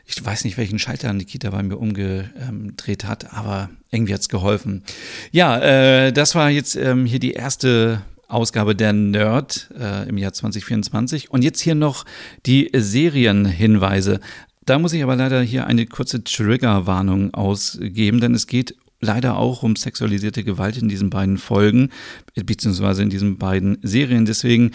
Ich 0.05 0.23
weiß 0.23 0.43
nicht, 0.45 0.57
welchen 0.57 0.77
Schalter 0.77 1.11
Nikita 1.11 1.49
bei 1.49 1.63
mir 1.63 1.77
umgedreht 1.77 3.03
hat, 3.03 3.33
aber 3.33 3.71
irgendwie 3.89 4.13
hat's 4.13 4.29
geholfen. 4.29 4.83
Ja, 5.31 5.57
äh, 5.57 6.13
das 6.13 6.35
war 6.35 6.51
jetzt 6.51 6.75
ähm, 6.75 7.07
hier 7.07 7.19
die 7.19 7.33
erste 7.33 8.03
Ausgabe 8.27 8.75
der 8.75 8.93
Nerd 8.93 9.69
äh, 9.79 10.07
im 10.07 10.17
Jahr 10.17 10.33
2024. 10.33 11.31
Und 11.31 11.43
jetzt 11.43 11.61
hier 11.61 11.75
noch 11.75 12.05
die 12.45 12.69
Serienhinweise. 12.73 14.19
Da 14.65 14.79
muss 14.79 14.93
ich 14.93 15.01
aber 15.01 15.15
leider 15.15 15.41
hier 15.41 15.65
eine 15.65 15.85
kurze 15.85 16.23
Triggerwarnung 16.23 17.33
ausgeben, 17.33 18.19
denn 18.19 18.33
es 18.33 18.47
geht 18.47 18.75
leider 18.99 19.37
auch 19.37 19.63
um 19.63 19.75
sexualisierte 19.75 20.43
Gewalt 20.43 20.77
in 20.77 20.89
diesen 20.89 21.09
beiden 21.09 21.37
Folgen, 21.37 21.89
beziehungsweise 22.35 23.03
in 23.03 23.09
diesen 23.09 23.37
beiden 23.37 23.77
Serien. 23.81 24.25
Deswegen, 24.25 24.71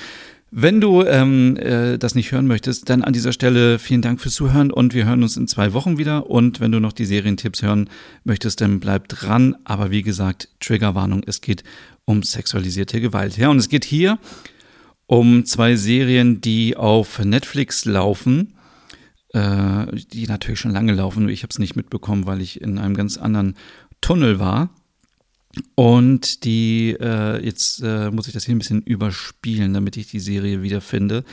wenn 0.51 0.81
du 0.81 1.03
ähm, 1.03 1.57
äh, 1.57 1.99
das 1.99 2.15
nicht 2.15 2.31
hören 2.33 2.47
möchtest, 2.47 2.89
dann 2.89 3.03
an 3.03 3.13
dieser 3.13 3.33
Stelle 3.33 3.79
vielen 3.79 4.03
Dank 4.03 4.21
fürs 4.21 4.35
Zuhören 4.35 4.71
und 4.71 4.95
wir 4.95 5.07
hören 5.07 5.23
uns 5.23 5.37
in 5.37 5.49
zwei 5.49 5.73
Wochen 5.73 5.99
wieder. 5.99 6.31
Und 6.31 6.61
wenn 6.61 6.73
du 6.73 6.81
noch 6.81 6.93
die 6.93 7.07
Serientipps 7.07 7.63
hören 7.63 7.89
möchtest, 8.25 8.61
dann 8.61 8.79
bleib 8.79 9.09
dran. 9.09 9.57
Aber 9.65 9.91
wie 9.91 10.03
gesagt, 10.03 10.49
Triggerwarnung, 10.61 11.23
es 11.27 11.41
geht 11.41 11.65
um 12.05 12.23
sexualisierte 12.23 13.01
Gewalt. 13.01 13.37
Ja, 13.37 13.49
und 13.49 13.59
es 13.59 13.69
geht 13.69 13.85
hier 13.85 14.19
um 15.07 15.45
zwei 15.45 15.77
Serien, 15.77 16.41
die 16.41 16.77
auf 16.77 17.19
Netflix 17.19 17.85
laufen 17.85 18.55
äh, 19.33 19.87
die 20.13 20.27
natürlich 20.27 20.61
schon 20.61 20.73
lange 20.73 20.93
laufen. 20.93 21.29
Ich 21.29 21.43
habe 21.43 21.51
es 21.51 21.59
nicht 21.59 21.77
mitbekommen, 21.77 22.27
weil 22.27 22.41
ich 22.41 22.61
in 22.61 22.79
einem 22.79 22.95
ganz 22.95 23.17
anderen 23.17 23.57
Tunnel 24.01 24.39
war. 24.39 24.71
Und 25.75 26.45
die, 26.45 26.97
äh, 26.99 27.45
jetzt 27.45 27.83
äh, 27.83 28.11
muss 28.11 28.27
ich 28.27 28.33
das 28.33 28.45
hier 28.45 28.55
ein 28.55 28.59
bisschen 28.59 28.83
überspielen, 28.83 29.75
damit 29.75 29.97
ich 29.97 30.07
die 30.07 30.21
Serie 30.21 30.63
wiederfinde. 30.63 31.25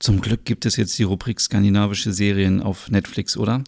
Zum 0.00 0.20
Glück 0.20 0.44
gibt 0.44 0.64
es 0.64 0.76
jetzt 0.76 0.96
die 0.98 1.02
Rubrik 1.02 1.40
skandinavische 1.40 2.12
Serien 2.12 2.62
auf 2.62 2.88
Netflix, 2.88 3.36
oder? 3.36 3.64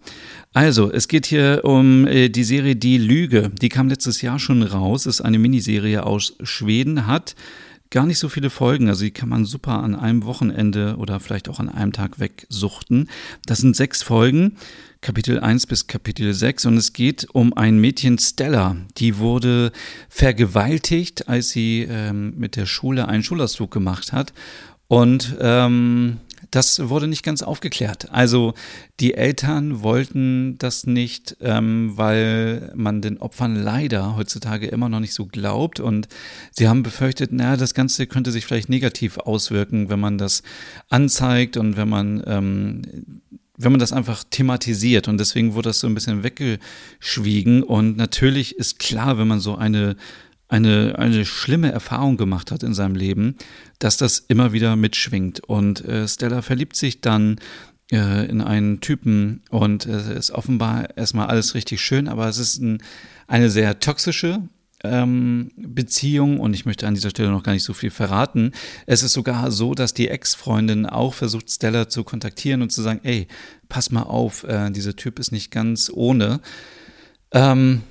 Also, 0.53 0.93
es 0.93 1.09
geht 1.09 1.27
hier 1.27 1.63
um 1.65 2.07
äh, 2.07 2.29
die 2.29 2.45
Serie 2.45 2.77
Die 2.77 2.99
Lüge. 2.99 3.51
Die 3.61 3.69
kam 3.69 3.89
letztes 3.89 4.23
Jahr 4.23 4.39
schon 4.39 4.63
raus, 4.63 5.07
ist 5.07 5.21
eine 5.21 5.41
Miniserie 5.41 6.05
aus 6.05 6.37
Schweden, 6.43 7.09
hat 7.09 7.35
gar 7.91 8.07
nicht 8.07 8.19
so 8.19 8.29
viele 8.29 8.51
Folgen. 8.51 8.89
Also 8.89 9.05
die 9.05 9.11
kann 9.11 9.29
man 9.29 9.45
super 9.45 9.83
an 9.83 9.95
einem 9.97 10.25
Wochenende 10.25 10.97
oder 10.97 11.21
vielleicht 11.21 11.49
auch 11.49 11.59
an 11.59 11.69
einem 11.69 11.93
Tag 11.93 12.21
wegsuchten. 12.21 13.11
Das 13.47 13.59
sind 13.59 13.77
sechs 13.77 14.03
Folgen. 14.03 14.57
Kapitel 15.03 15.41
1 15.41 15.67
bis 15.67 15.87
Kapitel 15.87 16.35
6 16.35 16.67
und 16.67 16.77
es 16.77 16.93
geht 16.93 17.27
um 17.33 17.55
ein 17.55 17.79
Mädchen 17.81 18.19
Stella. 18.19 18.77
Die 18.99 19.17
wurde 19.17 19.73
vergewaltigt, 20.11 21.27
als 21.27 21.51
sie 21.51 21.87
ähm, 21.89 22.35
mit 22.37 22.55
der 22.55 22.67
Schule 22.67 23.09
einen 23.09 23.23
Schulausflug 23.23 23.71
gemacht 23.71 24.13
hat. 24.13 24.35
Und 24.91 25.37
ähm, 25.41 26.17
das 26.51 26.89
wurde 26.89 27.07
nicht 27.07 27.23
ganz 27.23 27.43
aufgeklärt. 27.43 28.11
Also 28.11 28.55
die 28.99 29.15
Eltern 29.15 29.83
wollten 29.83 30.59
das 30.59 30.85
nicht, 30.85 31.37
ähm, 31.41 31.93
weil 31.95 32.73
man 32.75 33.01
den 33.01 33.19
Opfern 33.19 33.55
leider 33.55 34.17
heutzutage 34.17 34.67
immer 34.67 34.89
noch 34.89 34.99
nicht 34.99 35.15
so 35.15 35.27
glaubt. 35.27 35.79
Und 35.79 36.09
sie 36.51 36.67
haben 36.67 36.83
befürchtet, 36.83 37.31
naja, 37.31 37.57
das 37.57 37.73
Ganze 37.73 38.09
könnte 38.09 38.33
sich 38.33 38.47
vielleicht 38.47 38.69
negativ 38.69 39.19
auswirken, 39.19 39.91
wenn 39.91 40.01
man 40.01 40.19
das 40.19 40.43
anzeigt 40.89 41.57
und 41.57 41.77
wenn 41.77 41.89
man 41.89 42.25
ähm, 42.27 42.83
wenn 43.63 43.73
man 43.73 43.79
das 43.79 43.93
einfach 43.93 44.25
thematisiert 44.25 45.07
und 45.07 45.19
deswegen 45.19 45.53
wurde 45.53 45.69
das 45.69 45.81
so 45.81 45.87
ein 45.87 45.93
bisschen 45.95 46.23
weggeschwiegen 46.25 47.63
und 47.63 47.99
natürlich 47.99 48.57
ist 48.57 48.79
klar, 48.79 49.19
wenn 49.19 49.29
man 49.29 49.39
so 49.39 49.55
eine 49.55 49.97
eine, 50.51 50.99
eine 50.99 51.25
schlimme 51.25 51.71
Erfahrung 51.71 52.17
gemacht 52.17 52.51
hat 52.51 52.63
in 52.63 52.75
seinem 52.75 52.97
Leben, 52.97 53.37
dass 53.79 53.97
das 53.97 54.19
immer 54.19 54.53
wieder 54.53 54.75
mitschwingt. 54.75 55.41
Und 55.41 55.85
äh, 55.85 56.07
Stella 56.09 56.43
verliebt 56.43 56.77
sich 56.77 57.01
dann 57.01 57.37
äh, 57.93 58.29
in 58.29 58.41
einen 58.41 58.81
Typen 58.81 59.43
und 59.51 59.87
es 59.87 60.09
äh, 60.09 60.19
ist 60.19 60.33
offenbar 60.33 60.97
erstmal 60.97 61.29
alles 61.29 61.55
richtig 61.55 61.81
schön, 61.81 62.09
aber 62.09 62.29
es 62.29 62.39
ist 62.39 62.61
ein, 62.61 62.83
eine 63.29 63.49
sehr 63.49 63.79
toxische 63.79 64.43
ähm, 64.83 65.53
Beziehung 65.57 66.41
und 66.41 66.55
ich 66.55 66.67
möchte 66.67 66.87
an 66.89 66.95
dieser 66.95 67.11
Stelle 67.11 67.31
noch 67.31 67.45
gar 67.45 67.53
nicht 67.53 67.65
so 67.65 67.73
viel 67.73 67.91
verraten. 67.91 68.51
Es 68.87 69.05
ist 69.05 69.13
sogar 69.13 69.53
so, 69.53 69.75
dass 69.75 69.95
die 69.95 70.09
Ex-Freundin 70.09 70.85
auch 70.85 71.15
versucht, 71.15 71.49
Stella 71.49 71.89
zu 71.89 72.03
kontaktieren 72.03 72.63
und 72.63 72.71
zu 72.71 72.83
sagen, 72.83 73.01
ey, 73.05 73.29
pass 73.69 73.93
mal 73.93 74.03
auf, 74.03 74.43
äh, 74.45 74.71
dieser 74.71 74.97
Typ 74.97 75.21
ist 75.21 75.31
nicht 75.31 75.53
ganz 75.53 75.93
ohne. 75.95 76.41
Ähm, 77.33 77.83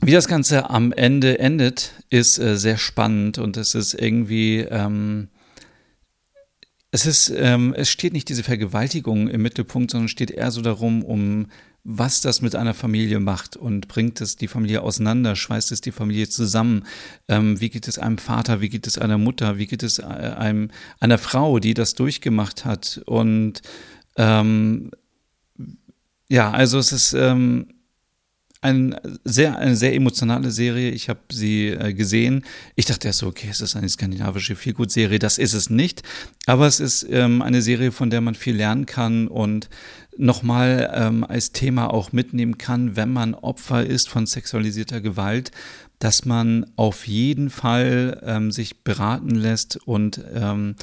wie 0.00 0.12
das 0.12 0.28
Ganze 0.28 0.70
am 0.70 0.92
Ende 0.92 1.38
endet, 1.38 1.92
ist 2.10 2.38
äh, 2.38 2.56
sehr 2.56 2.76
spannend 2.76 3.38
und 3.38 3.56
es 3.56 3.74
ist 3.74 3.94
irgendwie, 3.94 4.58
ähm, 4.58 5.28
es 6.90 7.06
ist, 7.06 7.32
ähm, 7.36 7.74
es 7.76 7.90
steht 7.90 8.12
nicht 8.12 8.28
diese 8.28 8.42
Vergewaltigung 8.42 9.28
im 9.28 9.42
Mittelpunkt, 9.42 9.90
sondern 9.90 10.08
steht 10.08 10.30
eher 10.30 10.50
so 10.50 10.62
darum, 10.62 11.02
um 11.02 11.46
was 11.84 12.22
das 12.22 12.40
mit 12.40 12.56
einer 12.56 12.72
Familie 12.72 13.20
macht 13.20 13.56
und 13.56 13.88
bringt 13.88 14.20
es 14.22 14.36
die 14.36 14.48
Familie 14.48 14.80
auseinander, 14.80 15.36
schweißt 15.36 15.70
es 15.70 15.82
die 15.82 15.92
Familie 15.92 16.28
zusammen. 16.28 16.84
Ähm, 17.28 17.60
wie 17.60 17.68
geht 17.68 17.88
es 17.88 17.98
einem 17.98 18.16
Vater, 18.16 18.62
wie 18.62 18.70
geht 18.70 18.86
es 18.86 18.96
einer 18.96 19.18
Mutter, 19.18 19.58
wie 19.58 19.66
geht 19.66 19.82
es 19.82 19.98
äh, 19.98 20.04
einem, 20.04 20.70
einer 20.98 21.18
Frau, 21.18 21.58
die 21.58 21.74
das 21.74 21.94
durchgemacht 21.94 22.64
hat? 22.64 23.02
Und 23.04 23.60
ähm, 24.16 24.92
ja, 26.30 26.50
also 26.50 26.78
es 26.78 26.90
ist, 26.92 27.12
ähm, 27.12 27.73
ein 28.64 28.96
sehr, 29.24 29.58
eine 29.58 29.76
sehr 29.76 29.94
emotionale 29.94 30.50
Serie. 30.50 30.90
Ich 30.90 31.10
habe 31.10 31.20
sie 31.30 31.68
äh, 31.68 31.92
gesehen. 31.92 32.44
Ich 32.74 32.86
dachte 32.86 33.06
erst 33.08 33.18
so, 33.18 33.26
okay, 33.26 33.48
es 33.50 33.60
ist 33.60 33.76
eine 33.76 33.88
skandinavische 33.88 34.56
Feelgood-Serie. 34.56 35.18
Das 35.18 35.36
ist 35.36 35.52
es 35.52 35.68
nicht. 35.68 36.02
Aber 36.46 36.66
es 36.66 36.80
ist 36.80 37.06
ähm, 37.10 37.42
eine 37.42 37.60
Serie, 37.60 37.92
von 37.92 38.08
der 38.08 38.22
man 38.22 38.34
viel 38.34 38.56
lernen 38.56 38.86
kann 38.86 39.28
und 39.28 39.68
nochmal 40.16 40.90
ähm, 40.94 41.24
als 41.24 41.52
Thema 41.52 41.92
auch 41.92 42.12
mitnehmen 42.12 42.56
kann, 42.56 42.96
wenn 42.96 43.12
man 43.12 43.34
Opfer 43.34 43.84
ist 43.84 44.08
von 44.08 44.26
sexualisierter 44.26 45.02
Gewalt, 45.02 45.50
dass 45.98 46.24
man 46.24 46.66
auf 46.76 47.06
jeden 47.06 47.50
Fall 47.50 48.22
ähm, 48.24 48.50
sich 48.50 48.82
beraten 48.82 49.34
lässt 49.34 49.76
und 49.86 50.20
ähm, 50.34 50.76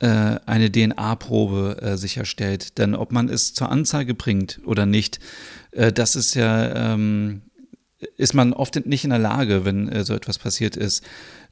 äh, 0.00 0.40
eine 0.46 0.72
DNA-Probe 0.72 1.80
äh, 1.80 1.96
sicherstellt. 1.96 2.78
Denn 2.78 2.94
ob 2.94 3.12
man 3.12 3.28
es 3.28 3.54
zur 3.54 3.70
Anzeige 3.70 4.14
bringt 4.14 4.60
oder 4.64 4.86
nicht, 4.86 5.20
das 5.92 6.16
ist 6.16 6.34
ja, 6.34 6.94
ähm, 6.94 7.42
ist 8.16 8.34
man 8.34 8.52
oft 8.52 8.86
nicht 8.86 9.04
in 9.04 9.10
der 9.10 9.18
Lage, 9.18 9.64
wenn 9.64 9.88
äh, 9.88 10.04
so 10.04 10.14
etwas 10.14 10.38
passiert 10.38 10.76
ist. 10.76 11.02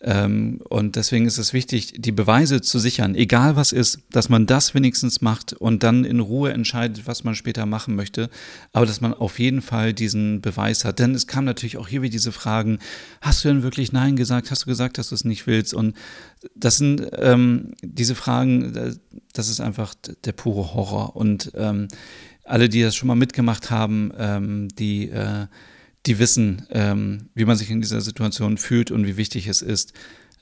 Ähm, 0.01 0.61
und 0.69 0.97
deswegen 0.97 1.27
ist 1.27 1.39
es 1.39 1.53
wichtig, 1.53 1.95
die 1.97 2.11
Beweise 2.11 2.61
zu 2.61 2.79
sichern, 2.79 3.15
egal 3.15 3.55
was 3.55 3.73
ist, 3.73 4.01
dass 4.11 4.29
man 4.29 4.47
das 4.47 4.75
wenigstens 4.75 5.21
macht 5.21 5.53
und 5.53 5.83
dann 5.83 6.05
in 6.05 6.19
Ruhe 6.21 6.53
entscheidet, 6.53 7.07
was 7.07 7.23
man 7.23 7.35
später 7.35 7.67
machen 7.67 7.95
möchte, 7.95 8.29
aber 8.73 8.85
dass 8.85 9.01
man 9.01 9.15
auf 9.15 9.39
jeden 9.39 9.63
Fall 9.63 9.93
diesen 9.93 10.41
Beweis 10.41 10.85
hat. 10.85 10.99
Denn 10.99 11.15
es 11.15 11.27
kam 11.27 11.45
natürlich 11.45 11.77
auch 11.77 11.87
hier 11.87 12.03
wieder 12.03 12.13
diese 12.13 12.33
Fragen, 12.33 12.79
hast 13.21 13.45
du 13.45 13.49
denn 13.49 13.63
wirklich 13.63 13.93
Nein 13.93 14.17
gesagt? 14.17 14.51
Hast 14.51 14.63
du 14.63 14.67
gesagt, 14.67 14.99
dass 14.99 15.11
du 15.11 15.15
es 15.15 15.25
nicht 15.25 15.47
willst? 15.47 15.73
Und 15.73 15.97
das 16.57 16.79
sind 16.79 17.07
ähm, 17.13 17.75
diese 17.83 18.15
Fragen, 18.15 18.99
das 19.33 19.49
ist 19.49 19.61
einfach 19.61 19.95
der 20.25 20.33
pure 20.33 20.75
Horror. 20.75 21.15
Und 21.15 21.53
ähm, 21.55 21.89
alle, 22.45 22.69
die 22.69 22.83
das 22.83 22.97
schon 22.97 23.07
mal 23.07 23.15
mitgemacht 23.15 23.71
haben, 23.71 24.13
ähm, 24.19 24.69
die, 24.77 25.09
äh, 25.11 25.47
die 26.07 26.19
wissen, 26.19 26.67
ähm, 26.71 27.31
wie 27.35 27.45
man 27.45 27.57
sich 27.57 27.71
in 27.71 27.81
dieser 27.81 28.01
Situation 28.01 28.59
fühlt 28.59 28.91
und 28.91 29.07
wie 29.07 29.17
wichtig 29.17 29.47
es 29.47 29.63
ist, 29.63 29.93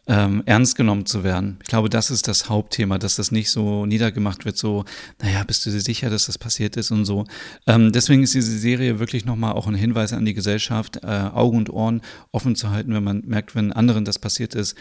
ähm, 0.06 0.42
ernst 0.46 0.76
genommen 0.76 1.06
zu 1.06 1.22
werden. 1.22 1.58
Ich 1.62 1.68
glaube, 1.68 1.88
das 1.88 2.10
ist 2.10 2.26
das 2.26 2.48
Hauptthema, 2.48 2.98
dass 2.98 3.16
das 3.16 3.30
nicht 3.30 3.50
so 3.50 3.86
niedergemacht 3.86 4.44
wird, 4.44 4.56
so, 4.56 4.84
naja, 5.22 5.44
bist 5.44 5.64
du 5.64 5.70
dir 5.70 5.80
sicher, 5.80 6.10
dass 6.10 6.26
das 6.26 6.38
passiert 6.38 6.76
ist 6.76 6.90
und 6.90 7.04
so. 7.04 7.26
Ähm, 7.66 7.92
deswegen 7.92 8.22
ist 8.22 8.34
diese 8.34 8.58
Serie 8.58 8.98
wirklich 8.98 9.24
nochmal 9.24 9.52
auch 9.52 9.66
ein 9.66 9.74
Hinweis 9.74 10.12
an 10.12 10.24
die 10.24 10.34
Gesellschaft, 10.34 11.04
äh, 11.04 11.06
Augen 11.06 11.58
und 11.58 11.70
Ohren 11.70 12.00
offen 12.32 12.56
zu 12.56 12.70
halten, 12.70 12.94
wenn 12.94 13.04
man 13.04 13.22
merkt, 13.26 13.54
wenn 13.54 13.72
anderen 13.72 14.04
das 14.04 14.18
passiert 14.18 14.54
ist, 14.54 14.74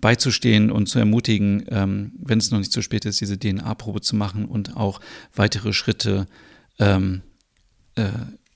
beizustehen 0.00 0.70
und 0.70 0.86
zu 0.86 0.98
ermutigen, 0.98 1.64
ähm, 1.68 2.12
wenn 2.18 2.38
es 2.38 2.50
noch 2.50 2.58
nicht 2.58 2.72
zu 2.72 2.82
spät 2.82 3.06
ist, 3.06 3.20
diese 3.20 3.38
DNA-Probe 3.38 4.02
zu 4.02 4.14
machen 4.14 4.44
und 4.44 4.76
auch 4.76 5.00
weitere 5.34 5.72
Schritte 5.72 6.26
ähm, 6.78 7.22
äh, 7.96 8.10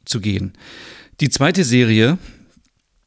zu 0.04 0.20
gehen. 0.20 0.52
Die 1.20 1.28
zweite 1.28 1.64
Serie 1.64 2.18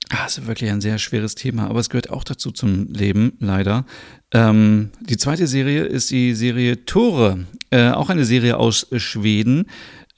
Das 0.10 0.38
ist 0.38 0.45
wirklich 0.45 0.69
ein 0.69 0.82
sehr 0.82 0.99
schweres 0.99 1.34
Thema, 1.34 1.67
aber 1.67 1.80
es 1.80 1.89
gehört 1.89 2.12
auch 2.12 2.23
dazu 2.23 2.52
zum 2.52 2.93
Leben, 2.93 3.34
leider. 3.39 3.86
Ähm, 4.32 4.91
die 4.99 5.17
zweite 5.17 5.47
Serie 5.47 5.86
ist 5.86 6.12
die 6.12 6.36
Serie 6.36 6.86
Tore, 6.86 7.47
äh, 7.71 7.89
auch 7.89 8.10
eine 8.10 8.26
Serie 8.26 8.58
aus 8.58 8.86
Schweden. 8.97 9.65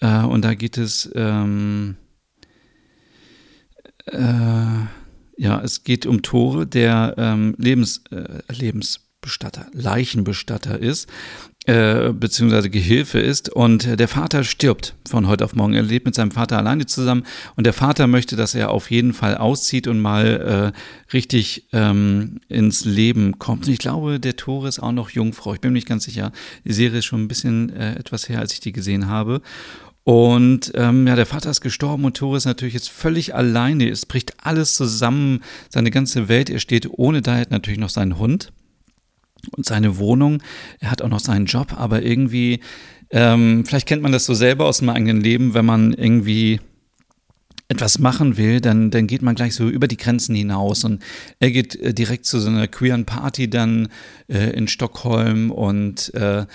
Äh, 0.02 0.24
und 0.24 0.44
da 0.44 0.56
geht 0.56 0.78
es, 0.78 1.10
ähm, 1.16 1.96
äh, 4.08 4.18
ja, 5.38 5.62
es 5.64 5.86
geht 5.86 6.06
um 6.06 6.22
Tore, 6.22 6.68
der 6.68 7.16
ähm, 7.18 7.56
Lebens, 7.58 8.04
äh, 8.12 8.42
Lebensbestatter, 8.52 9.68
Leichenbestatter 9.72 10.80
ist 10.80 11.08
äh, 11.68 12.14
beziehungsweise 12.14 12.70
Gehilfe 12.70 13.20
ist 13.20 13.50
und 13.50 14.00
der 14.00 14.08
Vater 14.08 14.44
stirbt 14.44 14.96
von 15.08 15.28
heute 15.28 15.44
auf 15.44 15.56
morgen. 15.56 15.74
Er 15.74 15.82
lebt 15.82 16.06
mit 16.06 16.14
seinem 16.14 16.32
Vater 16.32 16.58
alleine 16.58 16.86
zusammen 16.86 17.24
und 17.56 17.66
der 17.66 17.74
Vater 17.74 18.08
möchte, 18.08 18.36
dass 18.36 18.54
er 18.56 18.70
auf 18.70 18.92
jeden 18.92 19.14
Fall 19.14 19.36
auszieht 19.36 19.88
und 19.88 20.00
mal 20.00 20.74
äh, 20.74 21.12
richtig 21.14 21.68
ähm, 21.74 22.40
ins 22.50 22.86
Leben 22.86 23.40
kommt. 23.40 23.66
Und 23.66 23.74
ich 23.74 23.80
glaube, 23.80 24.20
der 24.20 24.36
Tore 24.36 24.68
ist 24.68 24.80
auch 24.80 24.92
noch 24.92 25.10
Jungfrau. 25.10 25.54
Ich 25.54 25.62
bin 25.62 25.72
mir 25.72 25.78
nicht 25.78 25.88
ganz 25.88 26.04
sicher. 26.04 26.32
Die 26.66 26.74
Serie 26.74 27.00
ist 27.00 27.06
schon 27.06 27.24
ein 27.24 27.28
bisschen 27.28 27.76
äh, 27.76 27.96
etwas 27.96 28.30
her, 28.30 28.40
als 28.40 28.54
ich 28.54 28.60
die 28.60 28.72
gesehen 28.72 29.08
habe. 29.08 29.42
Und 30.04 30.72
ähm, 30.76 31.08
ja, 31.08 31.16
der 31.16 31.26
Vater 31.26 31.50
ist 31.50 31.62
gestorben 31.62 32.06
und 32.06 32.16
Tore 32.16 32.38
ist 32.38 32.46
natürlich 32.46 32.76
jetzt 32.76 32.90
völlig 32.90 33.34
alleine. 33.34 33.90
Es 33.90 34.06
bricht 34.06 34.46
alles 34.46 34.76
zusammen, 34.76 35.42
seine 35.70 35.90
ganze 35.90 36.28
Welt. 36.28 36.52
Er 36.52 36.60
steht 36.60 36.88
ohne 36.92 37.24
hat 37.26 37.50
natürlich 37.50 37.80
noch 37.80 37.90
seinen 37.90 38.20
Hund 38.20 38.52
und 39.52 39.66
seine 39.66 39.98
Wohnung. 39.98 40.42
Er 40.80 40.92
hat 40.92 41.02
auch 41.02 41.10
noch 41.10 41.20
seinen 41.20 41.46
Job, 41.46 41.74
aber 41.78 42.02
irgendwie, 42.02 42.60
ähm, 43.12 43.66
vielleicht 43.66 43.88
kennt 43.88 44.02
man 44.02 44.12
das 44.12 44.26
so 44.26 44.34
selber 44.34 44.66
aus 44.66 44.80
dem 44.80 44.90
eigenen 44.90 45.22
Leben, 45.22 45.54
wenn 45.54 45.66
man 45.66 45.94
irgendwie 45.94 46.60
etwas 47.68 47.98
machen 47.98 48.38
will, 48.38 48.62
dann, 48.62 48.92
dann 48.92 49.08
geht 49.08 49.24
man 49.24 49.36
gleich 49.36 49.56
so 49.56 49.68
über 49.68 49.88
die 49.88 49.98
Grenzen 49.98 50.36
hinaus 50.36 50.84
und 50.84 51.04
er 51.40 51.50
geht 51.50 51.76
äh, 51.76 51.94
direkt 51.94 52.26
zu 52.26 52.40
so 52.40 52.50
einer 52.50 52.68
queeren 52.68 53.06
Party 53.06 53.50
dann 53.50 53.88
äh, 54.28 54.52
in 54.52 54.68
Stockholm 54.68 55.50
und 55.50 56.14
äh, 56.14 56.46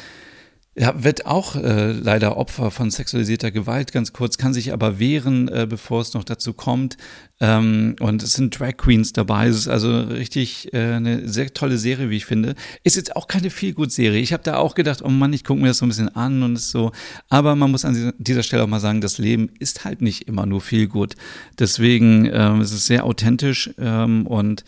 ja, 0.76 1.02
wird 1.02 1.26
auch 1.26 1.56
äh, 1.56 1.90
leider 1.90 2.36
Opfer 2.36 2.70
von 2.70 2.90
sexualisierter 2.90 3.50
Gewalt, 3.50 3.92
ganz 3.92 4.12
kurz, 4.12 4.38
kann 4.38 4.54
sich 4.54 4.72
aber 4.72 5.00
wehren, 5.00 5.48
äh, 5.48 5.66
bevor 5.68 6.00
es 6.00 6.14
noch 6.14 6.22
dazu 6.22 6.52
kommt. 6.52 6.96
Ähm, 7.40 7.96
und 7.98 8.22
es 8.22 8.34
sind 8.34 8.58
Drag 8.58 8.76
Queens 8.76 9.12
dabei. 9.12 9.48
Es 9.48 9.56
ist 9.56 9.68
also 9.68 10.00
richtig 10.00 10.72
äh, 10.72 10.92
eine 10.94 11.28
sehr 11.28 11.52
tolle 11.52 11.76
Serie, 11.76 12.08
wie 12.10 12.18
ich 12.18 12.24
finde. 12.24 12.54
Ist 12.84 12.96
jetzt 12.96 13.16
auch 13.16 13.26
keine 13.26 13.50
Feelgood-Serie. 13.50 14.20
Ich 14.20 14.32
habe 14.32 14.44
da 14.44 14.58
auch 14.58 14.76
gedacht, 14.76 15.02
oh 15.02 15.08
Mann, 15.08 15.32
ich 15.32 15.42
gucke 15.42 15.60
mir 15.60 15.68
das 15.68 15.78
so 15.78 15.86
ein 15.86 15.88
bisschen 15.88 16.14
an 16.14 16.42
und 16.44 16.54
ist 16.54 16.70
so. 16.70 16.92
Aber 17.28 17.56
man 17.56 17.72
muss 17.72 17.84
an 17.84 18.12
dieser 18.18 18.42
Stelle 18.44 18.62
auch 18.62 18.68
mal 18.68 18.78
sagen, 18.78 19.00
das 19.00 19.18
Leben 19.18 19.50
ist 19.58 19.84
halt 19.84 20.02
nicht 20.02 20.28
immer 20.28 20.46
nur 20.46 20.60
Feelgood. 20.60 21.16
Deswegen 21.58 22.26
ähm, 22.32 22.60
es 22.60 22.70
ist 22.70 22.80
es 22.80 22.86
sehr 22.86 23.04
authentisch 23.04 23.70
ähm, 23.78 24.26
und 24.26 24.64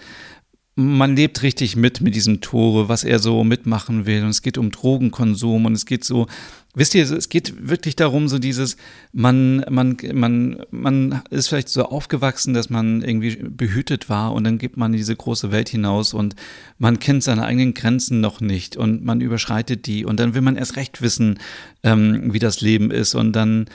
man 0.82 1.16
lebt 1.16 1.42
richtig 1.42 1.76
mit 1.76 2.00
mit 2.00 2.14
diesem 2.14 2.40
Tore, 2.40 2.88
was 2.88 3.04
er 3.04 3.18
so 3.18 3.44
mitmachen 3.44 4.06
will. 4.06 4.22
Und 4.22 4.30
es 4.30 4.42
geht 4.42 4.58
um 4.58 4.70
Drogenkonsum 4.70 5.64
und 5.64 5.72
es 5.74 5.86
geht 5.86 6.04
so, 6.04 6.26
wisst 6.74 6.94
ihr, 6.94 7.10
es 7.10 7.28
geht 7.28 7.68
wirklich 7.68 7.96
darum, 7.96 8.28
so 8.28 8.38
dieses, 8.38 8.76
man, 9.12 9.64
man, 9.68 9.96
man, 10.12 10.62
man 10.70 11.22
ist 11.30 11.48
vielleicht 11.48 11.68
so 11.68 11.84
aufgewachsen, 11.84 12.54
dass 12.54 12.70
man 12.70 13.02
irgendwie 13.02 13.36
behütet 13.36 14.08
war 14.08 14.32
und 14.32 14.44
dann 14.44 14.58
gibt 14.58 14.76
man 14.76 14.92
in 14.92 14.98
diese 14.98 15.16
große 15.16 15.52
Welt 15.52 15.68
hinaus 15.68 16.14
und 16.14 16.34
man 16.78 16.98
kennt 16.98 17.22
seine 17.22 17.44
eigenen 17.44 17.74
Grenzen 17.74 18.20
noch 18.20 18.40
nicht 18.40 18.76
und 18.76 19.04
man 19.04 19.20
überschreitet 19.20 19.86
die 19.86 20.04
und 20.04 20.18
dann 20.18 20.34
will 20.34 20.42
man 20.42 20.56
erst 20.56 20.76
recht 20.76 21.02
wissen, 21.02 21.38
ähm, 21.82 22.32
wie 22.32 22.38
das 22.38 22.60
Leben 22.60 22.90
ist 22.90 23.14
und 23.14 23.32
dann 23.32 23.66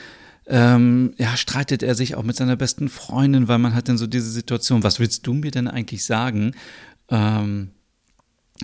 ähm, 0.49 1.13
ja, 1.17 1.35
streitet 1.35 1.83
er 1.83 1.93
sich 1.93 2.15
auch 2.15 2.23
mit 2.23 2.37
seiner 2.37 2.55
besten 2.55 2.89
Freundin, 2.89 3.47
weil 3.47 3.57
man 3.57 3.75
hat 3.75 3.89
dann 3.89 3.97
so 3.97 4.07
diese 4.07 4.31
Situation, 4.31 4.83
was 4.83 4.99
willst 4.99 5.27
du 5.27 5.33
mir 5.33 5.51
denn 5.51 5.67
eigentlich 5.67 6.05
sagen? 6.05 6.53
Ähm, 7.09 7.71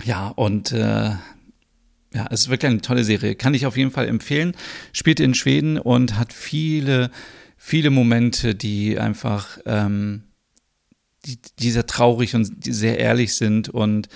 ja, 0.04 0.28
und 0.28 0.72
äh, 0.72 1.10
ja, 2.14 2.26
es 2.30 2.42
ist 2.42 2.48
wirklich 2.48 2.70
eine 2.70 2.80
tolle 2.80 3.04
Serie. 3.04 3.34
Kann 3.34 3.54
ich 3.54 3.66
auf 3.66 3.76
jeden 3.76 3.90
Fall 3.90 4.08
empfehlen. 4.08 4.54
Spielt 4.92 5.20
in 5.20 5.34
Schweden 5.34 5.78
und 5.78 6.16
hat 6.16 6.32
viele, 6.32 7.10
viele 7.56 7.90
Momente, 7.90 8.54
die 8.54 8.98
einfach 8.98 9.58
ähm, 9.66 10.24
die, 11.24 11.38
die 11.58 11.70
sehr 11.70 11.86
traurig 11.86 12.34
und 12.34 12.64
sehr 12.64 12.98
ehrlich 12.98 13.34
sind 13.34 13.68
und 13.68 14.08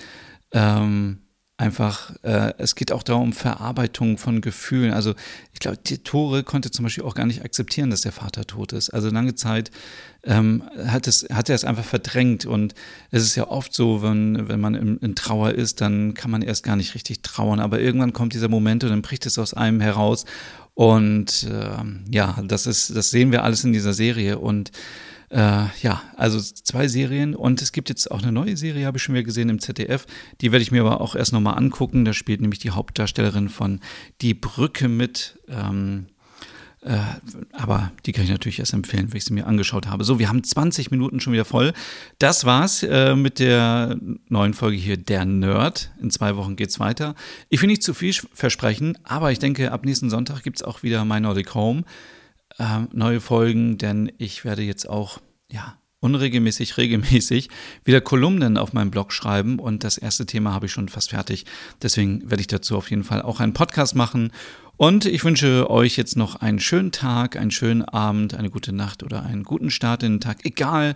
ähm, 0.51 1.19
einfach, 1.59 2.13
äh, 2.23 2.53
es 2.57 2.75
geht 2.75 2.93
auch 2.93 3.03
darum, 3.03 3.33
Verarbeitung 3.33 4.17
von 4.17 4.39
Gefühlen. 4.39 4.93
Also 4.93 5.13
ich 5.51 5.59
glaube, 5.59 5.77
die 5.77 5.97
Tore 5.97 6.43
konnte 6.43 6.71
zum 6.71 6.83
Beispiel 6.83 7.03
auch 7.03 7.15
gar 7.15 7.25
nicht 7.25 7.43
akzeptieren, 7.43 7.89
dass 7.89 8.01
der 8.01 8.13
Vater 8.13 8.45
tot 8.45 8.71
ist. 8.71 8.91
Also 8.91 9.09
lange 9.09 9.35
Zeit 9.35 9.69
ähm, 10.23 10.63
hat, 10.85 11.05
es, 11.07 11.27
hat 11.29 11.49
er 11.49 11.55
es 11.55 11.65
einfach 11.65 11.83
verdrängt. 11.83 12.45
Und 12.45 12.75
es 13.11 13.23
ist 13.23 13.35
ja 13.35 13.49
oft 13.49 13.73
so, 13.73 14.01
wenn, 14.01 14.47
wenn 14.47 14.61
man 14.61 14.73
in, 14.73 14.97
in, 14.99 15.15
Trauer 15.15 15.51
ist, 15.51 15.81
dann 15.81 16.13
kann 16.13 16.31
man 16.31 16.43
erst 16.43 16.63
gar 16.63 16.77
nicht 16.77 16.95
richtig 16.95 17.23
trauern. 17.23 17.59
Aber 17.59 17.81
irgendwann 17.81 18.13
kommt 18.13 18.33
dieser 18.33 18.47
Moment 18.47 18.85
und 18.85 18.91
dann 18.91 19.01
bricht 19.01 19.25
es 19.25 19.37
aus 19.37 19.53
einem 19.53 19.81
heraus. 19.81 20.23
Und 20.75 21.43
äh, 21.43 22.15
ja, 22.15 22.41
das 22.41 22.67
ist, 22.67 22.95
das 22.95 23.09
sehen 23.09 23.33
wir 23.33 23.43
alles 23.43 23.65
in 23.65 23.73
dieser 23.73 23.93
Serie. 23.93 24.39
Und 24.39 24.71
äh, 25.29 25.65
ja, 25.81 26.01
also 26.15 26.39
zwei 26.39 26.87
Serien 26.87 27.35
und 27.35 27.61
es 27.61 27.71
gibt 27.71 27.89
jetzt 27.89 28.09
auch 28.09 28.21
eine 28.21 28.31
neue 28.31 28.57
Serie, 28.57 28.85
habe 28.85 28.97
ich 28.97 29.03
schon 29.03 29.15
wieder 29.15 29.23
gesehen 29.23 29.49
im 29.49 29.59
ZDF. 29.59 30.05
Die 30.41 30.51
werde 30.51 30.63
ich 30.63 30.71
mir 30.71 30.81
aber 30.81 31.01
auch 31.01 31.15
erst 31.15 31.33
nochmal 31.33 31.57
angucken. 31.57 32.05
Da 32.05 32.13
spielt 32.13 32.41
nämlich 32.41 32.59
die 32.59 32.71
Hauptdarstellerin 32.71 33.49
von 33.49 33.79
Die 34.21 34.33
Brücke 34.33 34.87
mit. 34.87 35.39
Ähm, 35.47 36.07
äh, 36.81 36.97
aber 37.51 37.91
die 38.05 38.13
kann 38.13 38.23
ich 38.23 38.29
natürlich 38.29 38.59
erst 38.59 38.73
empfehlen, 38.73 39.11
wenn 39.11 39.17
ich 39.17 39.25
sie 39.25 39.33
mir 39.33 39.45
angeschaut 39.45 39.87
habe. 39.87 40.03
So, 40.03 40.17
wir 40.17 40.29
haben 40.29 40.43
20 40.43 40.91
Minuten 40.91 41.19
schon 41.19 41.33
wieder 41.33 41.45
voll. 41.45 41.73
Das 42.19 42.45
war's 42.45 42.83
äh, 42.83 43.15
mit 43.15 43.39
der 43.39 43.97
neuen 44.29 44.53
Folge 44.53 44.77
hier, 44.77 44.95
Der 44.95 45.25
Nerd. 45.25 45.91
In 46.01 46.09
zwei 46.09 46.37
Wochen 46.37 46.55
geht's 46.55 46.79
weiter. 46.79 47.15
Ich 47.49 47.61
will 47.61 47.67
nicht 47.67 47.83
zu 47.83 47.93
viel 47.93 48.13
versprechen, 48.33 48.97
aber 49.03 49.31
ich 49.31 49.39
denke, 49.39 49.73
ab 49.73 49.85
nächsten 49.85 50.09
Sonntag 50.09 50.41
gibt's 50.41 50.63
auch 50.63 50.81
wieder 50.81 51.03
My 51.03 51.19
Nordic 51.19 51.53
Home 51.53 51.83
äh, 52.59 52.81
neue 52.93 53.21
Folgen, 53.21 53.77
denn 53.77 54.11
ich 54.17 54.45
werde 54.45 54.61
jetzt 54.61 54.87
auch, 54.87 55.19
ja, 55.51 55.77
unregelmäßig, 56.01 56.77
regelmäßig 56.77 57.49
wieder 57.83 58.01
Kolumnen 58.01 58.57
auf 58.57 58.73
meinem 58.73 58.91
Blog 58.91 59.11
schreiben 59.11 59.59
und 59.59 59.83
das 59.83 59.97
erste 59.97 60.25
Thema 60.25 60.53
habe 60.53 60.67
ich 60.67 60.71
schon 60.71 60.89
fast 60.89 61.09
fertig. 61.09 61.45
Deswegen 61.81 62.29
werde 62.29 62.41
ich 62.41 62.47
dazu 62.47 62.77
auf 62.77 62.89
jeden 62.89 63.03
Fall 63.03 63.21
auch 63.21 63.39
einen 63.39 63.53
Podcast 63.53 63.95
machen 63.95 64.31
und 64.77 65.03
ich 65.03 65.25
wünsche 65.25 65.69
euch 65.69 65.97
jetzt 65.97 66.15
noch 66.15 66.37
einen 66.37 66.61
schönen 66.61 66.93
Tag, 66.93 67.35
einen 67.35 67.51
schönen 67.51 67.83
Abend, 67.83 68.33
eine 68.33 68.49
gute 68.49 68.71
Nacht 68.71 69.03
oder 69.03 69.23
einen 69.23 69.43
guten 69.43 69.71
Start 69.71 70.03
in 70.03 70.13
den 70.13 70.21
Tag, 70.21 70.45
egal 70.45 70.95